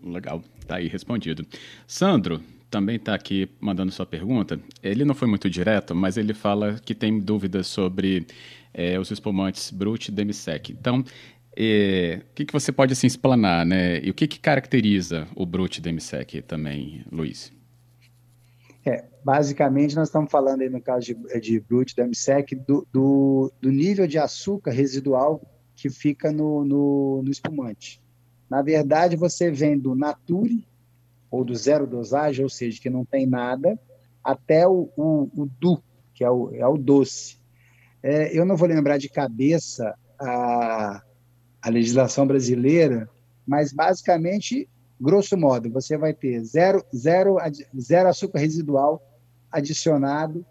Legal, 0.00 0.41
tá 0.64 0.76
aí 0.76 0.87
respondido. 0.87 1.45
Sandro 1.88 2.41
também 2.71 2.97
está 2.97 3.14
aqui 3.14 3.49
mandando 3.61 3.91
sua 3.91 4.07
pergunta. 4.07 4.61
Ele 4.81 5.05
não 5.05 5.14
foi 5.14 5.26
muito 5.26 5.50
direto, 5.50 5.93
mas 5.93 6.17
ele 6.17 6.33
fala 6.33 6.75
que 6.85 6.95
tem 6.95 7.19
dúvidas 7.19 7.67
sobre 7.67 8.26
é, 8.73 8.99
os 8.99 9.11
espumantes 9.11 9.73
Brut 9.73 10.09
e 10.09 10.12
Demisec. 10.12 10.73
Então, 10.73 11.05
é, 11.57 12.21
o 12.31 12.35
que, 12.35 12.45
que 12.45 12.53
você 12.53 12.71
pode 12.71 12.93
assim, 12.93 13.09
explanar, 13.09 13.67
né? 13.67 14.00
E 14.05 14.11
o 14.11 14.14
que, 14.14 14.29
que 14.29 14.38
caracteriza 14.38 15.26
o 15.35 15.45
Brut 15.45 15.79
e 15.79 15.81
Demisec 15.81 16.43
também, 16.43 17.05
Luiz? 17.11 17.53
É, 18.87 19.05
basicamente, 19.25 19.97
nós 19.97 20.09
estamos 20.09 20.31
falando 20.31 20.61
aí 20.61 20.69
no 20.69 20.81
caso 20.81 21.07
de, 21.07 21.41
de 21.41 21.61
Brut 21.61 21.93
e 21.93 21.97
Demisec 21.97 22.55
do, 22.55 22.87
do, 22.93 23.53
do, 23.61 23.71
nível 23.71 24.07
de 24.07 24.19
açúcar 24.19 24.73
residual 24.73 25.41
que 25.75 25.88
fica 25.88 26.31
no, 26.31 26.64
no, 26.64 27.23
no 27.23 27.31
espumante. 27.31 28.03
Na 28.49 28.61
verdade, 28.61 29.17
você 29.17 29.50
vem 29.50 29.79
do 29.79 29.95
nature, 29.95 30.67
ou 31.31 31.45
do 31.45 31.55
zero 31.55 31.87
dosagem, 31.87 32.45
ou 32.45 32.50
seja, 32.50 32.81
que 32.81 32.91
não 32.91 33.05
tem 33.05 33.26
nada, 33.26 33.79
até 34.23 34.69
o, 34.69 34.91
o, 34.97 35.31
o 35.35 35.47
du, 35.59 35.83
que 36.12 36.23
é 36.23 36.31
o, 36.31 36.55
é 36.55 36.67
o 36.67 36.76
doce. 36.76 37.38
É, 38.03 38.38
eu 38.38 38.45
não 38.45 38.57
vou 38.57 38.69
lembrar 38.69 38.99
de 38.99 39.09
cabeça 39.09 39.97
a, 40.21 41.03
a 41.61 41.71
legislação 41.71 42.26
brasileira, 42.26 43.09
mas 43.47 43.73
basicamente, 43.73 44.69
grosso 45.04 45.37
modo, 45.37 45.70
você 45.70 45.99
vai 45.99 46.14
ter 46.14 46.42
zero, 46.42 46.82
zero, 46.96 47.37
zero 47.78 48.08
açúcar 48.08 48.38
residual 48.38 49.02
adicionado, 49.52 50.44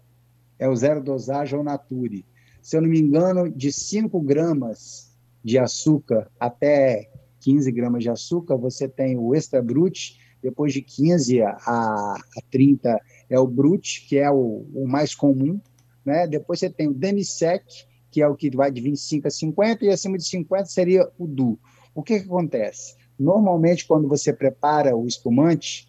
é 0.58 0.68
o 0.68 0.76
zero 0.76 1.02
dosagem 1.02 1.58
ou 1.58 1.64
nature. 1.64 2.24
Se 2.62 2.76
eu 2.76 2.80
não 2.80 2.88
me 2.88 3.00
engano, 3.00 3.50
de 3.50 3.72
5 3.72 4.18
gramas 4.20 5.12
de 5.42 5.58
açúcar 5.58 6.30
até 6.38 7.10
15 7.40 7.70
gramas 7.72 8.02
de 8.04 8.08
açúcar, 8.08 8.56
você 8.56 8.88
tem 8.88 9.18
o 9.18 9.34
extra 9.34 9.60
brut, 9.60 10.18
depois 10.40 10.72
de 10.72 10.80
15 10.80 11.42
a, 11.42 11.50
a 11.50 12.16
30 12.50 12.98
é 13.28 13.38
o 13.38 13.46
brut, 13.46 14.06
que 14.08 14.18
é 14.18 14.30
o, 14.30 14.64
o 14.72 14.86
mais 14.86 15.14
comum, 15.14 15.60
né? 16.04 16.26
Depois 16.26 16.60
você 16.60 16.70
tem 16.70 16.88
o 16.88 16.94
demisec, 16.94 17.64
que 18.10 18.22
é 18.22 18.28
o 18.28 18.36
que 18.36 18.54
vai 18.54 18.70
de 18.70 18.80
25 18.80 19.26
a 19.26 19.30
50, 19.30 19.84
e 19.84 19.88
acima 19.88 20.16
de 20.16 20.24
50 20.24 20.66
seria 20.66 21.10
o 21.18 21.26
du. 21.26 21.58
O 21.94 22.02
que, 22.02 22.20
que 22.20 22.26
acontece? 22.26 22.94
Normalmente, 23.18 23.86
quando 23.86 24.08
você 24.08 24.32
prepara 24.32 24.96
o 24.96 25.06
espumante, 25.06 25.88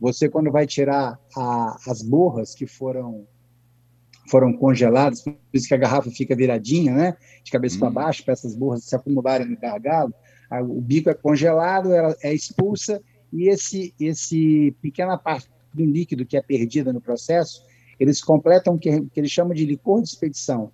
você, 0.00 0.28
quando 0.28 0.50
vai 0.50 0.66
tirar 0.66 1.18
a, 1.36 1.78
as 1.88 2.02
borras 2.02 2.54
que 2.54 2.66
foram 2.66 3.26
foram 4.30 4.52
congeladas, 4.56 5.20
por 5.20 5.36
isso 5.52 5.66
que 5.66 5.74
a 5.74 5.78
garrafa 5.78 6.08
fica 6.10 6.34
viradinha, 6.34 6.94
né? 6.94 7.16
De 7.42 7.50
cabeça 7.50 7.76
hum. 7.76 7.80
para 7.80 7.90
baixo, 7.90 8.24
para 8.24 8.32
essas 8.32 8.54
borras 8.54 8.84
se 8.84 8.94
acumularem 8.94 9.46
no 9.46 9.58
gargalo 9.58 10.14
o 10.60 10.80
bico 10.80 11.08
é 11.08 11.14
congelado, 11.14 11.94
ela 11.94 12.14
é 12.22 12.34
expulsa 12.34 13.00
e 13.32 13.48
esse 13.48 13.94
esse 13.98 14.76
pequena 14.82 15.16
parte 15.16 15.48
do 15.72 15.84
líquido 15.84 16.26
que 16.26 16.36
é 16.36 16.42
perdida 16.42 16.92
no 16.92 17.00
processo, 17.00 17.64
eles 17.98 18.22
completam 18.22 18.74
o 18.74 18.78
que, 18.78 19.00
que 19.06 19.20
eles 19.20 19.30
chamam 19.30 19.54
de 19.54 19.64
licor 19.64 20.02
de 20.02 20.08
expedição, 20.08 20.70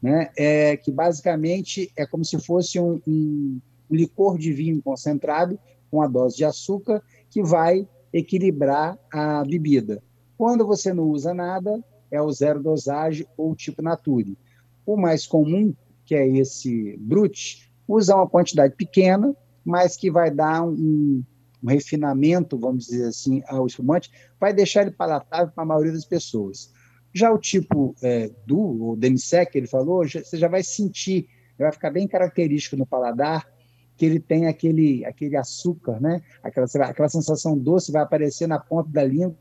né? 0.00 0.30
É 0.36 0.76
que 0.76 0.90
basicamente 0.90 1.92
é 1.96 2.04
como 2.04 2.24
se 2.24 2.40
fosse 2.40 2.80
um, 2.80 3.00
um, 3.06 3.60
um 3.60 3.60
licor 3.94 4.38
de 4.38 4.52
vinho 4.52 4.82
concentrado 4.82 5.58
com 5.90 6.02
a 6.02 6.08
dose 6.08 6.36
de 6.36 6.44
açúcar 6.44 7.02
que 7.30 7.42
vai 7.42 7.86
equilibrar 8.12 8.98
a 9.12 9.44
bebida. 9.44 10.02
Quando 10.36 10.66
você 10.66 10.92
não 10.92 11.04
usa 11.04 11.32
nada, 11.32 11.82
é 12.10 12.20
o 12.20 12.30
zero 12.30 12.62
dosagem 12.62 13.26
ou 13.36 13.54
tipo 13.54 13.82
nature. 13.82 14.36
O 14.84 14.96
mais 14.96 15.26
comum, 15.26 15.74
que 16.04 16.14
é 16.14 16.26
esse 16.26 16.96
brut, 16.98 17.70
usar 17.86 18.16
uma 18.16 18.28
quantidade 18.28 18.74
pequena, 18.74 19.34
mas 19.64 19.96
que 19.96 20.10
vai 20.10 20.30
dar 20.30 20.62
um, 20.64 21.22
um 21.62 21.68
refinamento, 21.68 22.58
vamos 22.58 22.86
dizer 22.86 23.06
assim, 23.06 23.42
ao 23.46 23.66
espumante, 23.66 24.10
vai 24.38 24.52
deixar 24.52 24.82
ele 24.82 24.90
palatável 24.90 25.52
para 25.54 25.62
a 25.62 25.66
maioria 25.66 25.92
das 25.92 26.04
pessoas. 26.04 26.72
Já 27.14 27.30
o 27.30 27.38
tipo 27.38 27.94
é, 28.02 28.30
do, 28.46 28.58
ou 28.58 28.96
demisec, 28.96 29.52
que 29.52 29.58
ele 29.58 29.66
falou, 29.66 30.04
já, 30.04 30.22
você 30.22 30.36
já 30.36 30.48
vai 30.48 30.62
sentir, 30.62 31.28
vai 31.58 31.70
ficar 31.70 31.90
bem 31.90 32.08
característico 32.08 32.76
no 32.76 32.86
paladar, 32.86 33.46
que 33.96 34.06
ele 34.06 34.18
tem 34.20 34.46
aquele, 34.46 35.04
aquele 35.04 35.36
açúcar, 35.36 36.00
né? 36.00 36.22
aquela, 36.42 36.66
aquela 36.84 37.08
sensação 37.08 37.56
doce 37.56 37.92
vai 37.92 38.02
aparecer 38.02 38.46
na 38.46 38.58
ponta 38.58 38.90
da 38.90 39.04
língua 39.04 39.36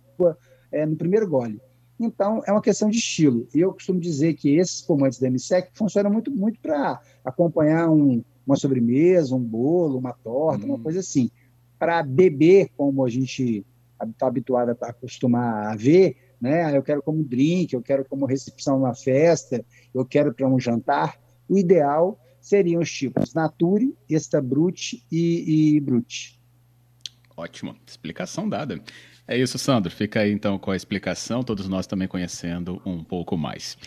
é, 0.71 0.85
no 0.85 0.95
primeiro 0.95 1.27
gole. 1.27 1.59
Então, 1.99 2.41
é 2.47 2.51
uma 2.51 2.61
questão 2.61 2.89
de 2.89 2.97
estilo. 2.97 3.47
E 3.53 3.59
eu 3.59 3.73
costumo 3.73 3.99
dizer 3.99 4.33
que 4.33 4.55
esses 4.55 4.77
espumantes 4.77 5.19
da 5.19 5.29
MSEC 5.29 5.69
funcionam 5.73 6.11
muito, 6.11 6.31
muito 6.31 6.59
para 6.59 6.99
acompanhar 7.23 7.91
um, 7.91 8.23
uma 8.45 8.55
sobremesa, 8.55 9.35
um 9.35 9.39
bolo, 9.39 9.99
uma 9.99 10.13
torta, 10.13 10.65
hum. 10.65 10.69
uma 10.69 10.79
coisa 10.79 10.99
assim. 10.99 11.29
Para 11.77 12.01
beber, 12.01 12.69
como 12.75 13.05
a 13.05 13.09
gente 13.09 13.65
está 14.01 14.27
habituado 14.27 14.75
a 14.81 14.87
acostumar 14.87 15.71
a 15.71 15.75
ver, 15.75 16.17
né? 16.41 16.75
Eu 16.75 16.81
quero 16.81 17.03
como 17.03 17.23
drink, 17.23 17.73
eu 17.73 17.83
quero 17.83 18.03
como 18.03 18.25
recepção 18.25 18.79
numa 18.79 18.95
festa, 18.95 19.63
eu 19.93 20.03
quero 20.03 20.33
para 20.33 20.47
um 20.47 20.59
jantar. 20.59 21.19
O 21.47 21.55
ideal 21.55 22.19
seriam 22.41 22.81
os 22.81 22.91
tipos 22.91 23.33
Nature, 23.33 23.93
Extra 24.09 24.41
Brut 24.41 25.01
e, 25.11 25.75
e 25.75 25.79
Brut. 25.79 26.39
Ótimo, 27.37 27.75
explicação 27.87 28.49
dada. 28.49 28.81
É 29.27 29.37
isso, 29.37 29.57
Sandro. 29.57 29.91
Fica 29.91 30.21
aí 30.21 30.31
então 30.31 30.59
com 30.59 30.71
a 30.71 30.75
explicação, 30.75 31.43
todos 31.43 31.69
nós 31.69 31.87
também 31.87 32.07
conhecendo 32.07 32.81
um 32.85 33.03
pouco 33.03 33.37
mais. 33.37 33.77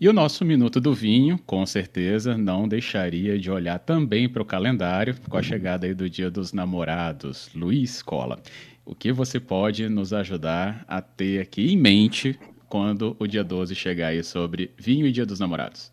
E 0.00 0.08
o 0.08 0.12
nosso 0.12 0.44
Minuto 0.44 0.80
do 0.80 0.92
Vinho, 0.92 1.38
com 1.46 1.64
certeza, 1.64 2.36
não 2.36 2.68
deixaria 2.68 3.38
de 3.38 3.50
olhar 3.50 3.78
também 3.78 4.28
para 4.28 4.42
o 4.42 4.44
calendário 4.44 5.16
com 5.28 5.36
a 5.36 5.42
chegada 5.42 5.86
aí 5.86 5.94
do 5.94 6.10
Dia 6.10 6.30
dos 6.30 6.52
Namorados. 6.52 7.48
Luiz 7.54 8.02
Cola, 8.02 8.42
o 8.84 8.94
que 8.94 9.12
você 9.12 9.40
pode 9.40 9.88
nos 9.88 10.12
ajudar 10.12 10.84
a 10.86 11.00
ter 11.00 11.40
aqui 11.40 11.72
em 11.72 11.76
mente 11.76 12.38
quando 12.68 13.16
o 13.18 13.26
dia 13.26 13.44
12 13.44 13.74
chegar 13.74 14.08
aí 14.08 14.22
sobre 14.22 14.72
vinho 14.76 15.06
e 15.06 15.12
Dia 15.12 15.24
dos 15.24 15.40
Namorados? 15.40 15.92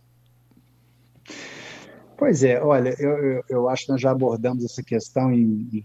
Pois 2.21 2.43
é, 2.43 2.61
olha, 2.61 2.95
eu, 2.99 3.17
eu, 3.17 3.43
eu 3.49 3.67
acho 3.67 3.87
que 3.87 3.91
nós 3.91 3.99
já 3.99 4.11
abordamos 4.11 4.63
essa 4.63 4.83
questão 4.83 5.33
em, 5.33 5.83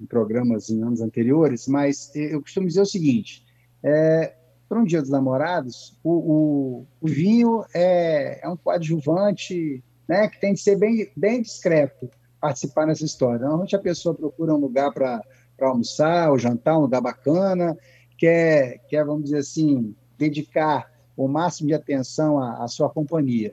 em 0.00 0.06
programas 0.06 0.70
em 0.70 0.80
anos 0.80 1.00
anteriores, 1.00 1.66
mas 1.66 2.14
eu 2.14 2.40
costumo 2.40 2.68
dizer 2.68 2.82
o 2.82 2.86
seguinte: 2.86 3.44
é, 3.82 4.32
para 4.68 4.78
um 4.78 4.84
dia 4.84 5.00
dos 5.00 5.10
namorados, 5.10 5.98
o, 6.04 6.12
o, 6.12 6.86
o 7.00 7.08
vinho 7.08 7.64
é, 7.74 8.38
é, 8.44 8.48
um 8.48 8.56
coadjuvante 8.56 9.82
né, 10.08 10.28
que 10.28 10.40
tem 10.40 10.54
que 10.54 10.60
ser 10.60 10.76
bem, 10.76 11.10
bem 11.16 11.42
discreto 11.42 12.08
participar 12.40 12.86
nessa 12.86 13.04
história. 13.04 13.40
Normalmente 13.40 13.74
a 13.74 13.80
pessoa 13.80 14.14
procura 14.14 14.54
um 14.54 14.58
lugar 14.58 14.92
para 14.92 15.20
almoçar 15.62 16.30
ou 16.30 16.38
jantar, 16.38 16.78
um 16.78 16.82
lugar 16.82 17.00
bacana, 17.00 17.76
quer, 18.16 18.78
quer, 18.88 19.04
vamos 19.04 19.24
dizer 19.24 19.38
assim, 19.38 19.96
dedicar 20.16 20.88
o 21.16 21.26
máximo 21.26 21.66
de 21.66 21.74
atenção 21.74 22.38
à, 22.38 22.62
à 22.62 22.68
sua 22.68 22.88
companhia. 22.88 23.52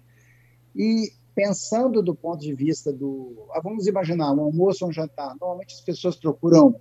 E 0.75 1.17
pensando 1.39 2.03
do 2.03 2.13
ponto 2.13 2.41
de 2.41 2.53
vista 2.53 2.91
do. 2.91 3.47
Ah, 3.53 3.61
vamos 3.63 3.87
imaginar, 3.87 4.33
um 4.33 4.41
almoço 4.41 4.83
ou 4.83 4.89
um 4.89 4.93
jantar. 4.93 5.33
Normalmente 5.39 5.73
as 5.73 5.81
pessoas 5.81 6.17
procuram 6.17 6.75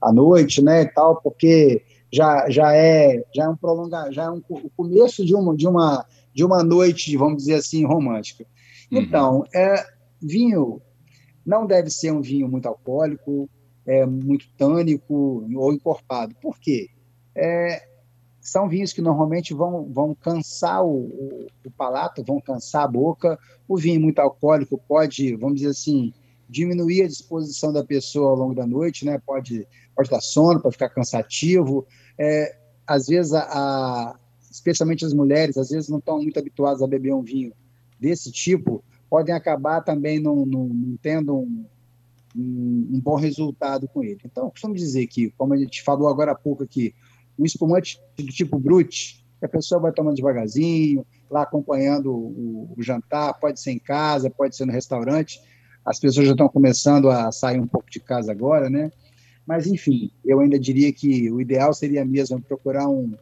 à 0.00 0.10
noite, 0.10 0.62
né, 0.62 0.82
e 0.82 0.86
tal, 0.86 1.20
porque 1.20 1.82
já, 2.10 2.48
já 2.48 2.74
é 2.74 3.22
já 3.34 3.44
é 3.44 3.48
um 3.48 3.56
prolongar, 3.56 4.10
já 4.10 4.24
é 4.24 4.30
um, 4.30 4.42
o 4.48 4.70
começo 4.70 5.22
de 5.24 5.34
uma 5.34 5.54
de 5.54 5.68
uma 5.68 6.06
de 6.32 6.42
uma 6.42 6.62
noite, 6.62 7.14
vamos 7.14 7.38
dizer 7.42 7.56
assim, 7.56 7.84
romântica. 7.84 8.46
Uhum. 8.90 9.00
Então, 9.00 9.44
é, 9.54 9.84
vinho 10.22 10.80
não 11.44 11.66
deve 11.66 11.90
ser 11.90 12.10
um 12.10 12.22
vinho 12.22 12.48
muito 12.48 12.66
alcoólico, 12.66 13.50
é, 13.84 14.06
muito 14.06 14.46
tânico 14.56 15.46
ou 15.54 15.72
encorpado. 15.74 16.34
Por 16.40 16.58
quê? 16.58 16.88
É, 17.36 17.82
são 18.40 18.68
vinhos 18.68 18.92
que 18.92 19.02
normalmente 19.02 19.52
vão, 19.52 19.84
vão 19.92 20.14
cansar 20.14 20.84
o, 20.84 20.88
o, 20.88 21.46
o, 21.64 21.70
palato, 21.70 22.24
vão 22.24 22.40
cansar 22.40 22.84
a 22.84 22.88
boca. 22.88 23.38
O 23.68 23.76
vinho 23.76 24.00
muito 24.00 24.18
alcoólico 24.18 24.78
pode, 24.88 25.36
vamos 25.36 25.56
dizer 25.56 25.70
assim, 25.70 26.12
diminuir 26.48 27.02
a 27.02 27.08
disposição 27.08 27.72
da 27.72 27.84
pessoa 27.84 28.30
ao 28.30 28.36
longo 28.36 28.54
da 28.54 28.66
noite, 28.66 29.04
né? 29.04 29.20
Pode, 29.24 29.66
pode 29.94 30.10
dar 30.10 30.20
sono, 30.20 30.60
pode 30.60 30.74
ficar 30.74 30.88
cansativo. 30.88 31.86
É, 32.18 32.56
às 32.86 33.06
vezes, 33.06 33.32
a, 33.34 33.42
a, 33.42 34.18
especialmente 34.50 35.04
as 35.04 35.12
mulheres, 35.12 35.56
às 35.56 35.68
vezes 35.68 35.88
não 35.88 35.98
estão 35.98 36.20
muito 36.20 36.38
habituadas 36.38 36.82
a 36.82 36.86
beber 36.86 37.14
um 37.14 37.22
vinho 37.22 37.52
desse 38.00 38.32
tipo, 38.32 38.82
podem 39.08 39.34
acabar 39.34 39.82
também 39.82 40.18
não, 40.18 40.46
não, 40.46 40.64
não 40.64 40.96
tendo 41.02 41.36
um, 41.36 41.66
um, 42.34 42.88
um, 42.92 43.00
bom 43.00 43.16
resultado 43.16 43.86
com 43.88 44.02
ele. 44.02 44.20
Então, 44.24 44.50
costumo 44.50 44.74
dizer 44.74 45.06
que, 45.06 45.30
como 45.32 45.52
a 45.52 45.56
gente 45.56 45.82
falou 45.82 46.08
agora 46.08 46.32
há 46.32 46.34
pouco 46.34 46.62
aqui, 46.62 46.94
um 47.40 47.44
espumante 47.46 47.98
do 48.18 48.26
tipo 48.26 48.58
Brut, 48.58 49.24
a 49.42 49.48
pessoa 49.48 49.80
vai 49.80 49.92
tomando 49.92 50.16
devagarzinho, 50.16 51.06
lá 51.30 51.42
acompanhando 51.42 52.12
o, 52.12 52.74
o, 52.76 52.82
jantar, 52.82 53.32
pode 53.40 53.58
ser 53.58 53.70
em 53.70 53.78
casa, 53.78 54.28
pode 54.28 54.54
ser 54.54 54.66
no 54.66 54.72
restaurante. 54.72 55.40
As 55.82 55.98
pessoas 55.98 56.26
já 56.26 56.32
estão 56.32 56.48
começando 56.48 57.08
a 57.08 57.32
sair 57.32 57.58
um 57.58 57.66
pouco 57.66 57.90
de 57.90 57.98
casa 57.98 58.30
agora, 58.30 58.68
né? 58.68 58.90
Mas, 59.46 59.66
enfim, 59.66 60.10
eu 60.22 60.40
ainda 60.40 60.58
diria 60.58 60.92
que 60.92 61.30
o 61.30 61.40
ideal 61.40 61.72
seria 61.72 62.04
mesmo 62.04 62.40
procurar 62.42 62.86
um, 62.86 63.14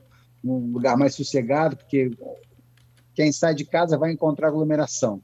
um 0.44 0.72
lugar 0.72 0.96
mais 0.96 1.14
sossegado, 1.14 1.76
porque 1.76 2.10
quem 3.14 3.30
sai 3.30 3.54
de 3.54 3.64
casa 3.64 3.96
vai 3.96 4.10
encontrar 4.10 4.48
aglomeração. 4.48 5.22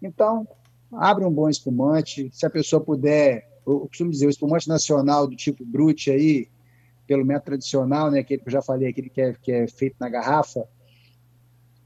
Então, 0.00 0.48
abre 0.90 1.24
um 1.26 1.30
bom 1.30 1.50
espumante. 1.50 2.30
Se 2.32 2.46
a 2.46 2.50
pessoa 2.50 2.82
puder, 2.82 3.46
eu 3.66 3.80
costumo 3.80 4.10
dizer, 4.10 4.26
o 4.26 4.30
espumante 4.30 4.66
nacional 4.66 5.26
do 5.26 5.36
tipo 5.36 5.64
Brut 5.64 6.10
aí, 6.10 6.48
pelo 7.06 7.24
método 7.24 7.46
tradicional, 7.46 8.10
né, 8.10 8.20
aquele 8.20 8.42
que 8.42 8.48
eu 8.48 8.52
já 8.52 8.62
falei, 8.62 8.88
aquele 8.88 9.10
que 9.10 9.20
é, 9.20 9.34
que 9.34 9.52
é 9.52 9.66
feito 9.66 9.96
na 10.00 10.08
garrafa, 10.08 10.66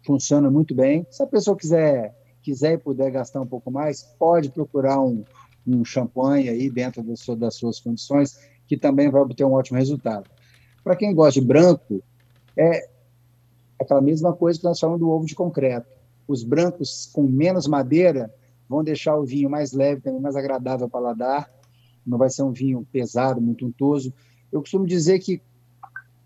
funciona 0.04 0.50
muito 0.50 0.74
bem. 0.74 1.06
Se 1.10 1.22
a 1.22 1.26
pessoa 1.26 1.56
quiser 1.56 2.14
quiser 2.48 2.74
e 2.74 2.78
puder 2.78 3.10
gastar 3.10 3.42
um 3.42 3.46
pouco 3.46 3.70
mais, 3.70 4.02
pode 4.18 4.50
procurar 4.50 5.00
um, 5.02 5.22
um 5.66 5.84
champanhe 5.84 6.48
aí 6.48 6.70
dentro 6.70 7.02
do 7.02 7.36
das 7.36 7.56
suas 7.56 7.78
condições, 7.78 8.38
que 8.66 8.76
também 8.76 9.10
vai 9.10 9.20
obter 9.20 9.44
um 9.44 9.52
ótimo 9.52 9.78
resultado. 9.78 10.30
Para 10.82 10.96
quem 10.96 11.14
gosta 11.14 11.38
de 11.38 11.46
branco, 11.46 12.02
é 12.56 12.88
aquela 13.78 14.00
mesma 14.00 14.32
coisa 14.32 14.58
que 14.58 14.64
nós 14.64 14.80
falamos 14.80 15.00
do 15.00 15.10
ovo 15.10 15.26
de 15.26 15.34
concreto. 15.34 15.86
Os 16.26 16.42
brancos 16.42 17.10
com 17.12 17.22
menos 17.22 17.66
madeira 17.66 18.32
vão 18.68 18.82
deixar 18.82 19.16
o 19.16 19.24
vinho 19.24 19.50
mais 19.50 19.72
leve, 19.72 20.00
também 20.00 20.20
mais 20.20 20.36
agradável 20.36 20.84
ao 20.84 20.90
paladar. 20.90 21.50
Não 22.06 22.16
vai 22.16 22.30
ser 22.30 22.42
um 22.42 22.52
vinho 22.52 22.86
pesado, 22.90 23.40
muito 23.40 23.66
untoso. 23.66 24.12
Eu 24.52 24.60
costumo 24.60 24.86
dizer 24.86 25.18
que 25.18 25.40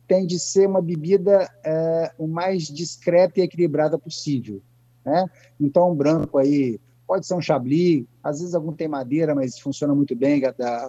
tem 0.06 0.26
de 0.26 0.38
ser 0.38 0.66
uma 0.68 0.82
bebida 0.82 1.50
é, 1.64 2.12
o 2.18 2.26
mais 2.26 2.64
discreta 2.64 3.40
e 3.40 3.42
equilibrada 3.42 3.98
possível. 3.98 4.60
Né? 5.04 5.26
Então, 5.60 5.90
um 5.90 5.94
branco 5.94 6.38
aí 6.38 6.78
pode 7.06 7.26
ser 7.26 7.34
um 7.34 7.40
Chablis, 7.40 8.04
às 8.22 8.40
vezes 8.40 8.54
algum 8.54 8.72
tem 8.72 8.88
madeira, 8.88 9.34
mas 9.34 9.58
funciona 9.58 9.94
muito 9.94 10.14
bem, 10.16 10.42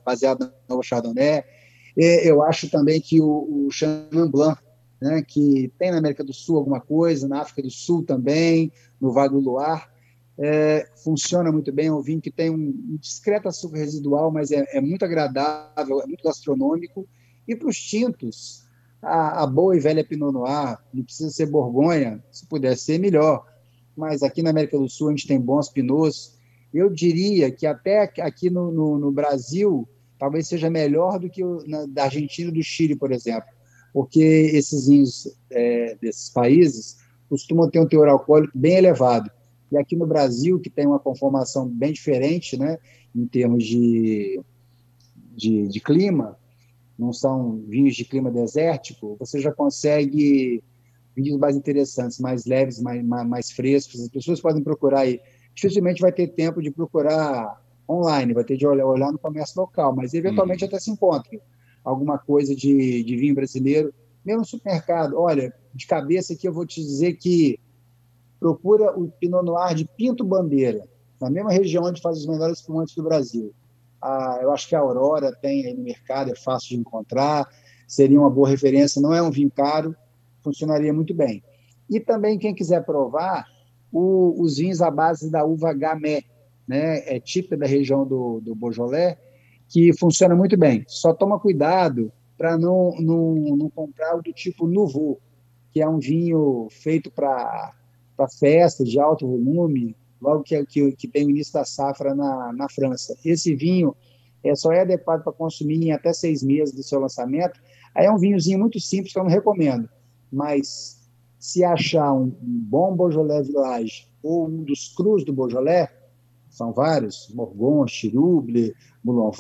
baseado 0.06 0.52
no 0.70 0.82
Chardonnay. 0.82 1.44
E 1.98 2.22
eu 2.28 2.42
acho 2.42 2.70
também 2.70 3.02
que 3.02 3.22
o, 3.22 3.68
o 3.68 3.72
Chenin 3.72 4.30
Blanc, 4.30 4.62
né, 5.02 5.22
que 5.22 5.72
tem 5.78 5.92
na 5.92 5.98
América 5.98 6.24
do 6.24 6.34
Sul 6.34 6.58
alguma 6.58 6.80
coisa, 6.80 7.28
na 7.28 7.42
África 7.42 7.62
do 7.62 7.70
Sul 7.70 8.04
também, 8.04 8.72
no 9.02 9.12
Vale 9.12 9.32
do 9.32 9.40
Luar, 9.40 9.92
é, 10.38 10.88
funciona 11.04 11.52
muito 11.52 11.72
bem. 11.72 11.88
É 11.88 11.94
um 11.94 12.02
vinho 12.02 12.22
que 12.22 12.32
tem 12.32 12.50
um, 12.50 12.56
um 12.56 12.98
discreto 12.98 13.48
açúcar 13.48 13.78
residual, 13.78 14.32
mas 14.32 14.52
é, 14.52 14.66
é, 14.72 14.82
muito 14.82 15.04
agradável, 15.06 16.02
é 16.02 16.08
muito 16.08 16.24
gastronômico. 16.24 17.08
E 17.48 17.56
para 17.56 17.68
os 17.68 17.78
tintos, 17.78 18.64
a, 19.02 19.44
a, 19.44 19.48
boa 19.48 19.76
e 19.76 19.80
velha 19.80 20.04
Pinot 20.04 20.32
Noir, 20.32 20.78
não 20.94 21.04
precisa 21.04 21.30
ser 21.30 21.48
Borgonha, 21.48 22.24
se 22.32 22.46
puder 22.46 22.78
ser, 22.78 23.00
melhor. 23.00 23.46
Mas 23.96 24.24
aqui 24.24 24.42
na 24.42 24.50
América 24.50 24.78
do 24.78 24.90
Sul 24.90 25.10
a 25.10 25.12
gente 25.12 25.28
tem 25.28 25.40
bons 25.40 25.70
Pinots. 25.70 26.38
Eu 26.74 26.90
diria 26.90 27.52
que 27.52 27.68
até 27.68 28.12
aqui 28.20 28.50
no, 28.50 28.72
no, 28.72 28.98
no 28.98 29.12
Brasil, 29.12 29.88
talvez 30.18 30.48
seja 30.48 30.70
melhor 30.70 31.20
do 31.20 31.30
que 31.30 31.44
o, 31.44 31.64
na, 31.68 31.86
da 31.86 32.06
Argentina 32.06 32.50
e 32.50 32.54
do 32.54 32.64
Chile, 32.64 32.96
por 32.96 33.12
exemplo. 33.12 33.50
Porque 33.94 34.22
esses 34.22 34.88
vinhos 34.88 35.28
é, 35.52 35.96
desses 36.02 36.30
países 36.30 36.98
costumam 37.30 37.70
ter 37.70 37.80
um 37.80 37.88
teor 37.88 38.08
alcoólico 38.08 38.58
bem 38.58 38.76
elevado. 38.76 39.30
E 39.72 39.78
aqui 39.78 39.96
no 39.96 40.06
Brasil, 40.06 40.60
que 40.60 40.70
tem 40.70 40.86
uma 40.88 41.00
conformação 41.00 41.68
bem 41.68 41.92
diferente, 41.92 42.58
né, 42.58 42.78
em 43.16 43.26
termos 43.26 43.64
de, 43.64 44.40
de, 45.36 45.68
de 45.68 45.80
clima, 45.80 46.38
não 47.04 47.14
são 47.14 47.62
vinhos 47.68 47.96
de 47.96 48.06
clima 48.06 48.32
desértico, 48.32 49.18
você 49.20 49.40
já 49.40 49.52
consegue 49.52 50.64
vinhos 51.16 51.38
mais 51.38 51.56
interessantes, 51.56 52.20
mais 52.20 52.46
leves, 52.46 52.82
mais, 52.82 53.04
mais, 53.06 53.28
mais, 53.28 53.52
frescos. 53.52 54.02
As 54.02 54.10
pessoas 54.10 54.42
podem 54.42 54.64
procurar 54.64 55.02
aí. 55.02 55.20
Dificilmente 55.54 56.02
vai 56.02 56.12
ter 56.12 56.28
tempo 56.30 56.62
de 56.62 56.72
procurar 56.72 57.62
online, 57.88 58.34
vai 58.34 58.44
ter 58.44 58.58
de 58.58 58.66
olhar, 58.66 58.86
olhar 58.86 59.12
no 59.12 59.20
comércio 59.20 59.62
local, 59.62 59.96
mas 59.96 60.14
eventualmente 60.14 60.64
hum. 60.64 60.68
até 60.68 60.80
se 60.80 60.90
encontre 60.90 61.40
alguma 61.84 62.18
coisa 62.18 62.56
de, 62.56 63.04
de 63.04 63.16
vinho 63.18 63.36
brasileiro, 63.36 63.94
mesmo 64.26 64.40
no 64.40 64.46
supermercado. 64.46 65.20
Olha, 65.20 65.54
de 65.74 65.86
cabeça 65.86 66.34
aqui 66.34 66.48
eu 66.48 66.54
vou 66.54 66.66
te 66.66 66.82
dizer 66.82 67.14
que 67.14 67.60
procura 68.40 68.98
o 68.98 69.10
Pinot 69.10 69.44
Noir 69.44 69.76
de 69.76 69.86
Pinto 69.86 70.24
Bandeira, 70.24 70.88
na 71.22 71.30
mesma 71.30 71.52
região 71.52 71.84
onde 71.84 72.02
faz 72.02 72.18
os 72.18 72.26
melhores 72.26 72.60
espumantes 72.60 72.96
do 72.96 73.04
Brasil. 73.04 73.54
Ah, 74.04 74.40
eu 74.42 74.52
acho 74.52 74.68
que 74.68 74.76
a 74.76 74.80
Aurora 74.80 75.32
tem 75.32 75.66
aí 75.66 75.74
no 75.74 75.82
mercado, 75.82 76.30
é 76.30 76.36
fácil 76.36 76.70
de 76.70 76.76
encontrar, 76.76 77.48
seria 77.88 78.20
uma 78.20 78.30
boa 78.30 78.50
referência, 78.50 79.02
não 79.02 79.14
é 79.14 79.22
um 79.22 79.32
vinho 79.32 79.50
caro, 79.50 79.96
funcionaria 80.44 80.94
muito 80.94 81.14
bem. 81.14 81.42
E 81.90 82.02
também, 82.02 82.38
quem 82.38 82.54
quiser 82.54 82.84
provar, 82.84 83.48
o, 83.94 84.36
os 84.42 84.58
vinhos 84.58 84.82
à 84.82 84.92
base 84.92 85.32
da 85.32 85.46
uva 85.46 85.72
Gamay, 85.72 86.24
né? 86.68 87.00
é 87.16 87.18
típica 87.18 87.56
da 87.56 87.66
região 87.66 88.06
do, 88.06 88.42
do 88.42 88.54
Beaujolais, 88.54 89.18
que 89.70 89.98
funciona 89.98 90.36
muito 90.36 90.58
bem. 90.58 90.84
Só 90.88 91.14
toma 91.14 91.40
cuidado 91.40 92.12
para 92.38 92.58
não, 92.58 92.96
não, 93.00 93.36
não 93.56 93.70
comprar 93.70 94.18
o 94.18 94.22
do 94.22 94.34
tipo 94.34 94.68
Nouveau, 94.68 95.22
que 95.72 95.82
é 95.82 95.88
um 95.88 96.00
vinho 96.00 96.68
feito 96.70 97.10
para 97.10 97.74
festas 98.40 98.90
de 98.90 99.00
alto 99.00 99.26
volume, 99.26 99.96
logo 100.24 100.44
que, 100.44 100.66
que, 100.66 100.92
que, 100.94 101.08
tem 101.08 101.26
o 101.26 101.30
início 101.30 101.54
da 101.54 101.66
safra 101.66 102.16
na, 102.16 102.54
na 102.54 102.70
França. 102.70 103.16
Esse 103.24 103.54
vinho 103.56 103.96
é, 104.44 104.56
só 104.56 104.72
é 104.72 104.82
adequado 104.82 105.24
para 105.24 105.34
consumir 105.34 105.84
em 105.84 105.92
até 105.92 106.14
seis 106.14 106.42
meses 106.42 106.74
do 106.74 106.82
seu 106.82 107.00
lançamento. 107.00 107.60
Aí 107.94 108.06
é 108.06 108.12
um 108.12 108.18
vinhozinho 108.18 108.60
muito 108.60 108.80
simples 108.80 109.14
que 109.14 109.20
eu 109.20 109.24
não 109.24 109.30
recomendo, 109.30 109.90
mas 110.32 111.04
se 111.38 111.64
achar 111.64 112.14
um, 112.14 112.28
um 112.28 112.36
bom 112.42 112.96
Beaujolais 112.96 113.48
Village 113.48 114.08
ou 114.24 114.48
um 114.48 114.64
dos 114.64 114.94
crus 114.96 115.26
do 115.26 115.34
Beaujolais, 115.34 115.90
são 116.50 116.72
vários, 116.72 117.30
Morgon, 117.34 117.86
Chiruble, 117.88 118.74
Moulin 119.04 119.32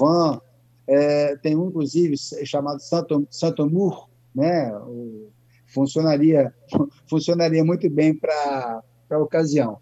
é, 0.87 1.35
tem 1.37 1.55
um, 1.55 1.67
inclusive, 1.67 2.15
chamado 2.45 2.81
Santo, 2.81 3.25
Santo 3.29 3.63
Amour, 3.63 4.09
né, 4.35 4.71
funcionaria, 5.67 6.53
funcionaria 7.07 7.63
muito 7.63 7.89
bem 7.89 8.15
para 8.15 8.83
a 9.09 9.17
ocasião. 9.19 9.77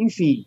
Enfim, 0.00 0.46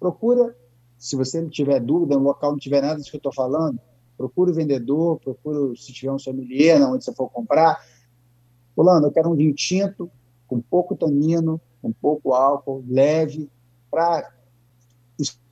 procura, 0.00 0.56
se 0.98 1.14
você 1.14 1.40
não 1.40 1.48
tiver 1.48 1.78
dúvida, 1.78 2.16
no 2.16 2.24
local 2.24 2.50
não 2.50 2.58
tiver 2.58 2.82
nada 2.82 2.96
disso 2.96 3.10
que 3.10 3.16
eu 3.16 3.20
estou 3.20 3.32
falando, 3.32 3.78
procure 4.16 4.50
o 4.50 4.54
vendedor, 4.54 5.20
procure, 5.20 5.76
se 5.76 5.92
tiver 5.92 6.10
um 6.10 6.18
sommelier, 6.18 6.82
onde 6.82 7.04
você 7.04 7.14
for 7.14 7.30
comprar. 7.30 7.80
Fulano, 8.74 9.06
eu 9.06 9.12
quero 9.12 9.30
um 9.30 9.36
vinho 9.36 9.54
tinto, 9.54 10.10
com 10.48 10.60
pouco 10.60 10.96
tanino, 10.96 11.60
com 11.80 11.92
pouco 11.92 12.34
álcool, 12.34 12.84
leve, 12.88 13.48
para 13.88 14.28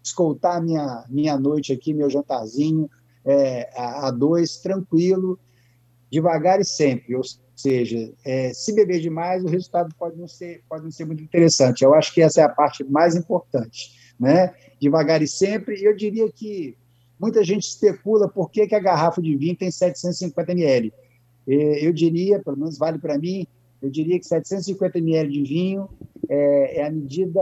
escoltar 0.03 0.61
minha, 0.61 1.05
minha 1.09 1.38
noite 1.38 1.72
aqui, 1.72 1.94
meu 1.94 2.11
jantarzinho, 2.11 2.90
é, 3.24 3.70
a, 3.79 4.09
a 4.09 4.11
dois, 4.11 4.59
tranquilo, 4.59 5.38
devagar 6.11 6.61
e 6.61 6.64
sempre. 6.64 7.14
Seja, 7.61 8.12
é, 8.25 8.53
se 8.55 8.73
beber 8.75 9.01
demais, 9.01 9.42
o 9.42 9.49
resultado 9.49 9.94
pode 9.99 10.16
não, 10.16 10.29
ser, 10.29 10.62
pode 10.68 10.85
não 10.85 10.90
ser 10.90 11.05
muito 11.05 11.23
interessante. 11.23 11.83
Eu 11.83 11.94
acho 11.94 12.14
que 12.14 12.23
essa 12.23 12.40
é 12.40 12.44
a 12.44 12.49
parte 12.49 12.85
mais 12.85 13.16
importante. 13.16 14.14
Né? 14.18 14.55
Devagar 14.81 15.23
e 15.23 15.27
sempre. 15.27 15.83
Eu 15.83 15.97
diria 15.97 16.31
que 16.31 16.77
muita 17.18 17.42
gente 17.42 17.64
especula 17.64 18.29
por 18.29 18.51
que, 18.51 18.66
que 18.66 18.75
a 18.75 18.81
garrafa 18.81 19.21
de 19.21 19.37
vinho 19.37 19.57
tem 19.57 19.71
750 19.71 20.53
ml. 20.53 20.92
Eu 21.47 21.92
diria, 21.92 22.40
pelo 22.40 22.59
menos 22.59 22.79
vale 22.79 22.99
para 22.99 23.18
mim, 23.18 23.47
eu 23.81 23.90
diria 23.90 24.18
que 24.18 24.27
750 24.27 24.99
ml 24.99 25.33
de 25.33 25.42
vinho 25.42 25.88
é, 26.29 26.81
é 26.81 26.87
a 26.87 26.90
medida 26.90 27.40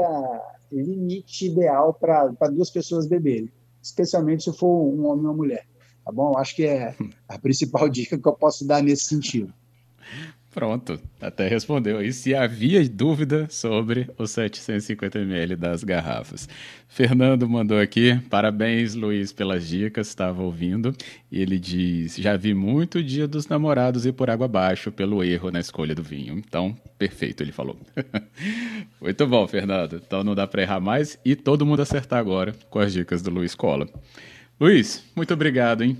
limite 0.70 1.46
ideal 1.46 1.92
para 1.92 2.28
duas 2.50 2.70
pessoas 2.70 3.06
beberem, 3.06 3.50
especialmente 3.82 4.44
se 4.44 4.56
for 4.56 4.68
um 4.68 5.06
homem 5.06 5.26
ou 5.26 5.32
uma 5.32 5.34
mulher. 5.34 5.66
Tá 6.04 6.12
bom? 6.12 6.38
Acho 6.38 6.54
que 6.54 6.64
é 6.64 6.94
a 7.28 7.38
principal 7.38 7.88
dica 7.90 8.16
que 8.16 8.28
eu 8.28 8.32
posso 8.32 8.66
dar 8.66 8.82
nesse 8.82 9.06
sentido. 9.06 9.52
Pronto, 10.56 10.98
até 11.20 11.46
respondeu 11.46 11.98
aí 11.98 12.14
se 12.14 12.34
havia 12.34 12.82
dúvida 12.88 13.46
sobre 13.50 14.08
os 14.16 14.30
750 14.30 15.18
ml 15.18 15.54
das 15.54 15.84
garrafas. 15.84 16.48
Fernando 16.88 17.46
mandou 17.46 17.78
aqui, 17.78 18.18
parabéns 18.30 18.94
Luiz 18.94 19.34
pelas 19.34 19.68
dicas, 19.68 20.08
estava 20.08 20.42
ouvindo. 20.42 20.94
E 21.30 21.42
ele 21.42 21.58
diz: 21.58 22.16
já 22.16 22.38
vi 22.38 22.54
muito 22.54 23.02
dia 23.02 23.28
dos 23.28 23.48
namorados 23.48 24.06
ir 24.06 24.12
por 24.12 24.30
água 24.30 24.46
abaixo 24.46 24.90
pelo 24.90 25.22
erro 25.22 25.50
na 25.50 25.60
escolha 25.60 25.94
do 25.94 26.02
vinho. 26.02 26.38
Então, 26.38 26.74
perfeito, 26.96 27.42
ele 27.42 27.52
falou. 27.52 27.76
muito 28.98 29.26
bom, 29.26 29.46
Fernando. 29.46 30.00
Então 30.06 30.24
não 30.24 30.34
dá 30.34 30.46
para 30.46 30.62
errar 30.62 30.80
mais 30.80 31.18
e 31.22 31.36
todo 31.36 31.66
mundo 31.66 31.82
acertar 31.82 32.18
agora 32.18 32.54
com 32.70 32.78
as 32.78 32.94
dicas 32.94 33.20
do 33.20 33.30
Luiz 33.30 33.54
Cola. 33.54 33.86
Luiz, 34.58 35.04
muito 35.14 35.34
obrigado, 35.34 35.84
hein? 35.84 35.98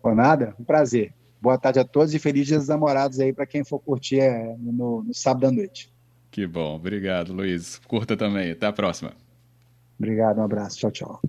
Por 0.00 0.14
nada, 0.14 0.54
um 0.56 0.62
prazer. 0.62 1.15
Boa 1.40 1.58
tarde 1.58 1.78
a 1.78 1.84
todos 1.84 2.14
e 2.14 2.18
felizes 2.18 2.48
dias 2.48 2.68
namorados 2.68 3.20
aí 3.20 3.32
para 3.32 3.46
quem 3.46 3.64
for 3.64 3.78
curtir 3.78 4.20
é, 4.20 4.56
no, 4.58 5.02
no 5.02 5.14
sábado 5.14 5.46
à 5.46 5.50
noite. 5.50 5.92
Que 6.30 6.46
bom, 6.46 6.76
obrigado, 6.76 7.32
Luiz. 7.32 7.78
Curta 7.86 8.16
também. 8.16 8.52
Até 8.52 8.66
a 8.66 8.72
próxima. 8.72 9.12
Obrigado, 9.98 10.38
um 10.38 10.44
abraço. 10.44 10.78
Tchau, 10.78 10.90
tchau. 10.90 11.20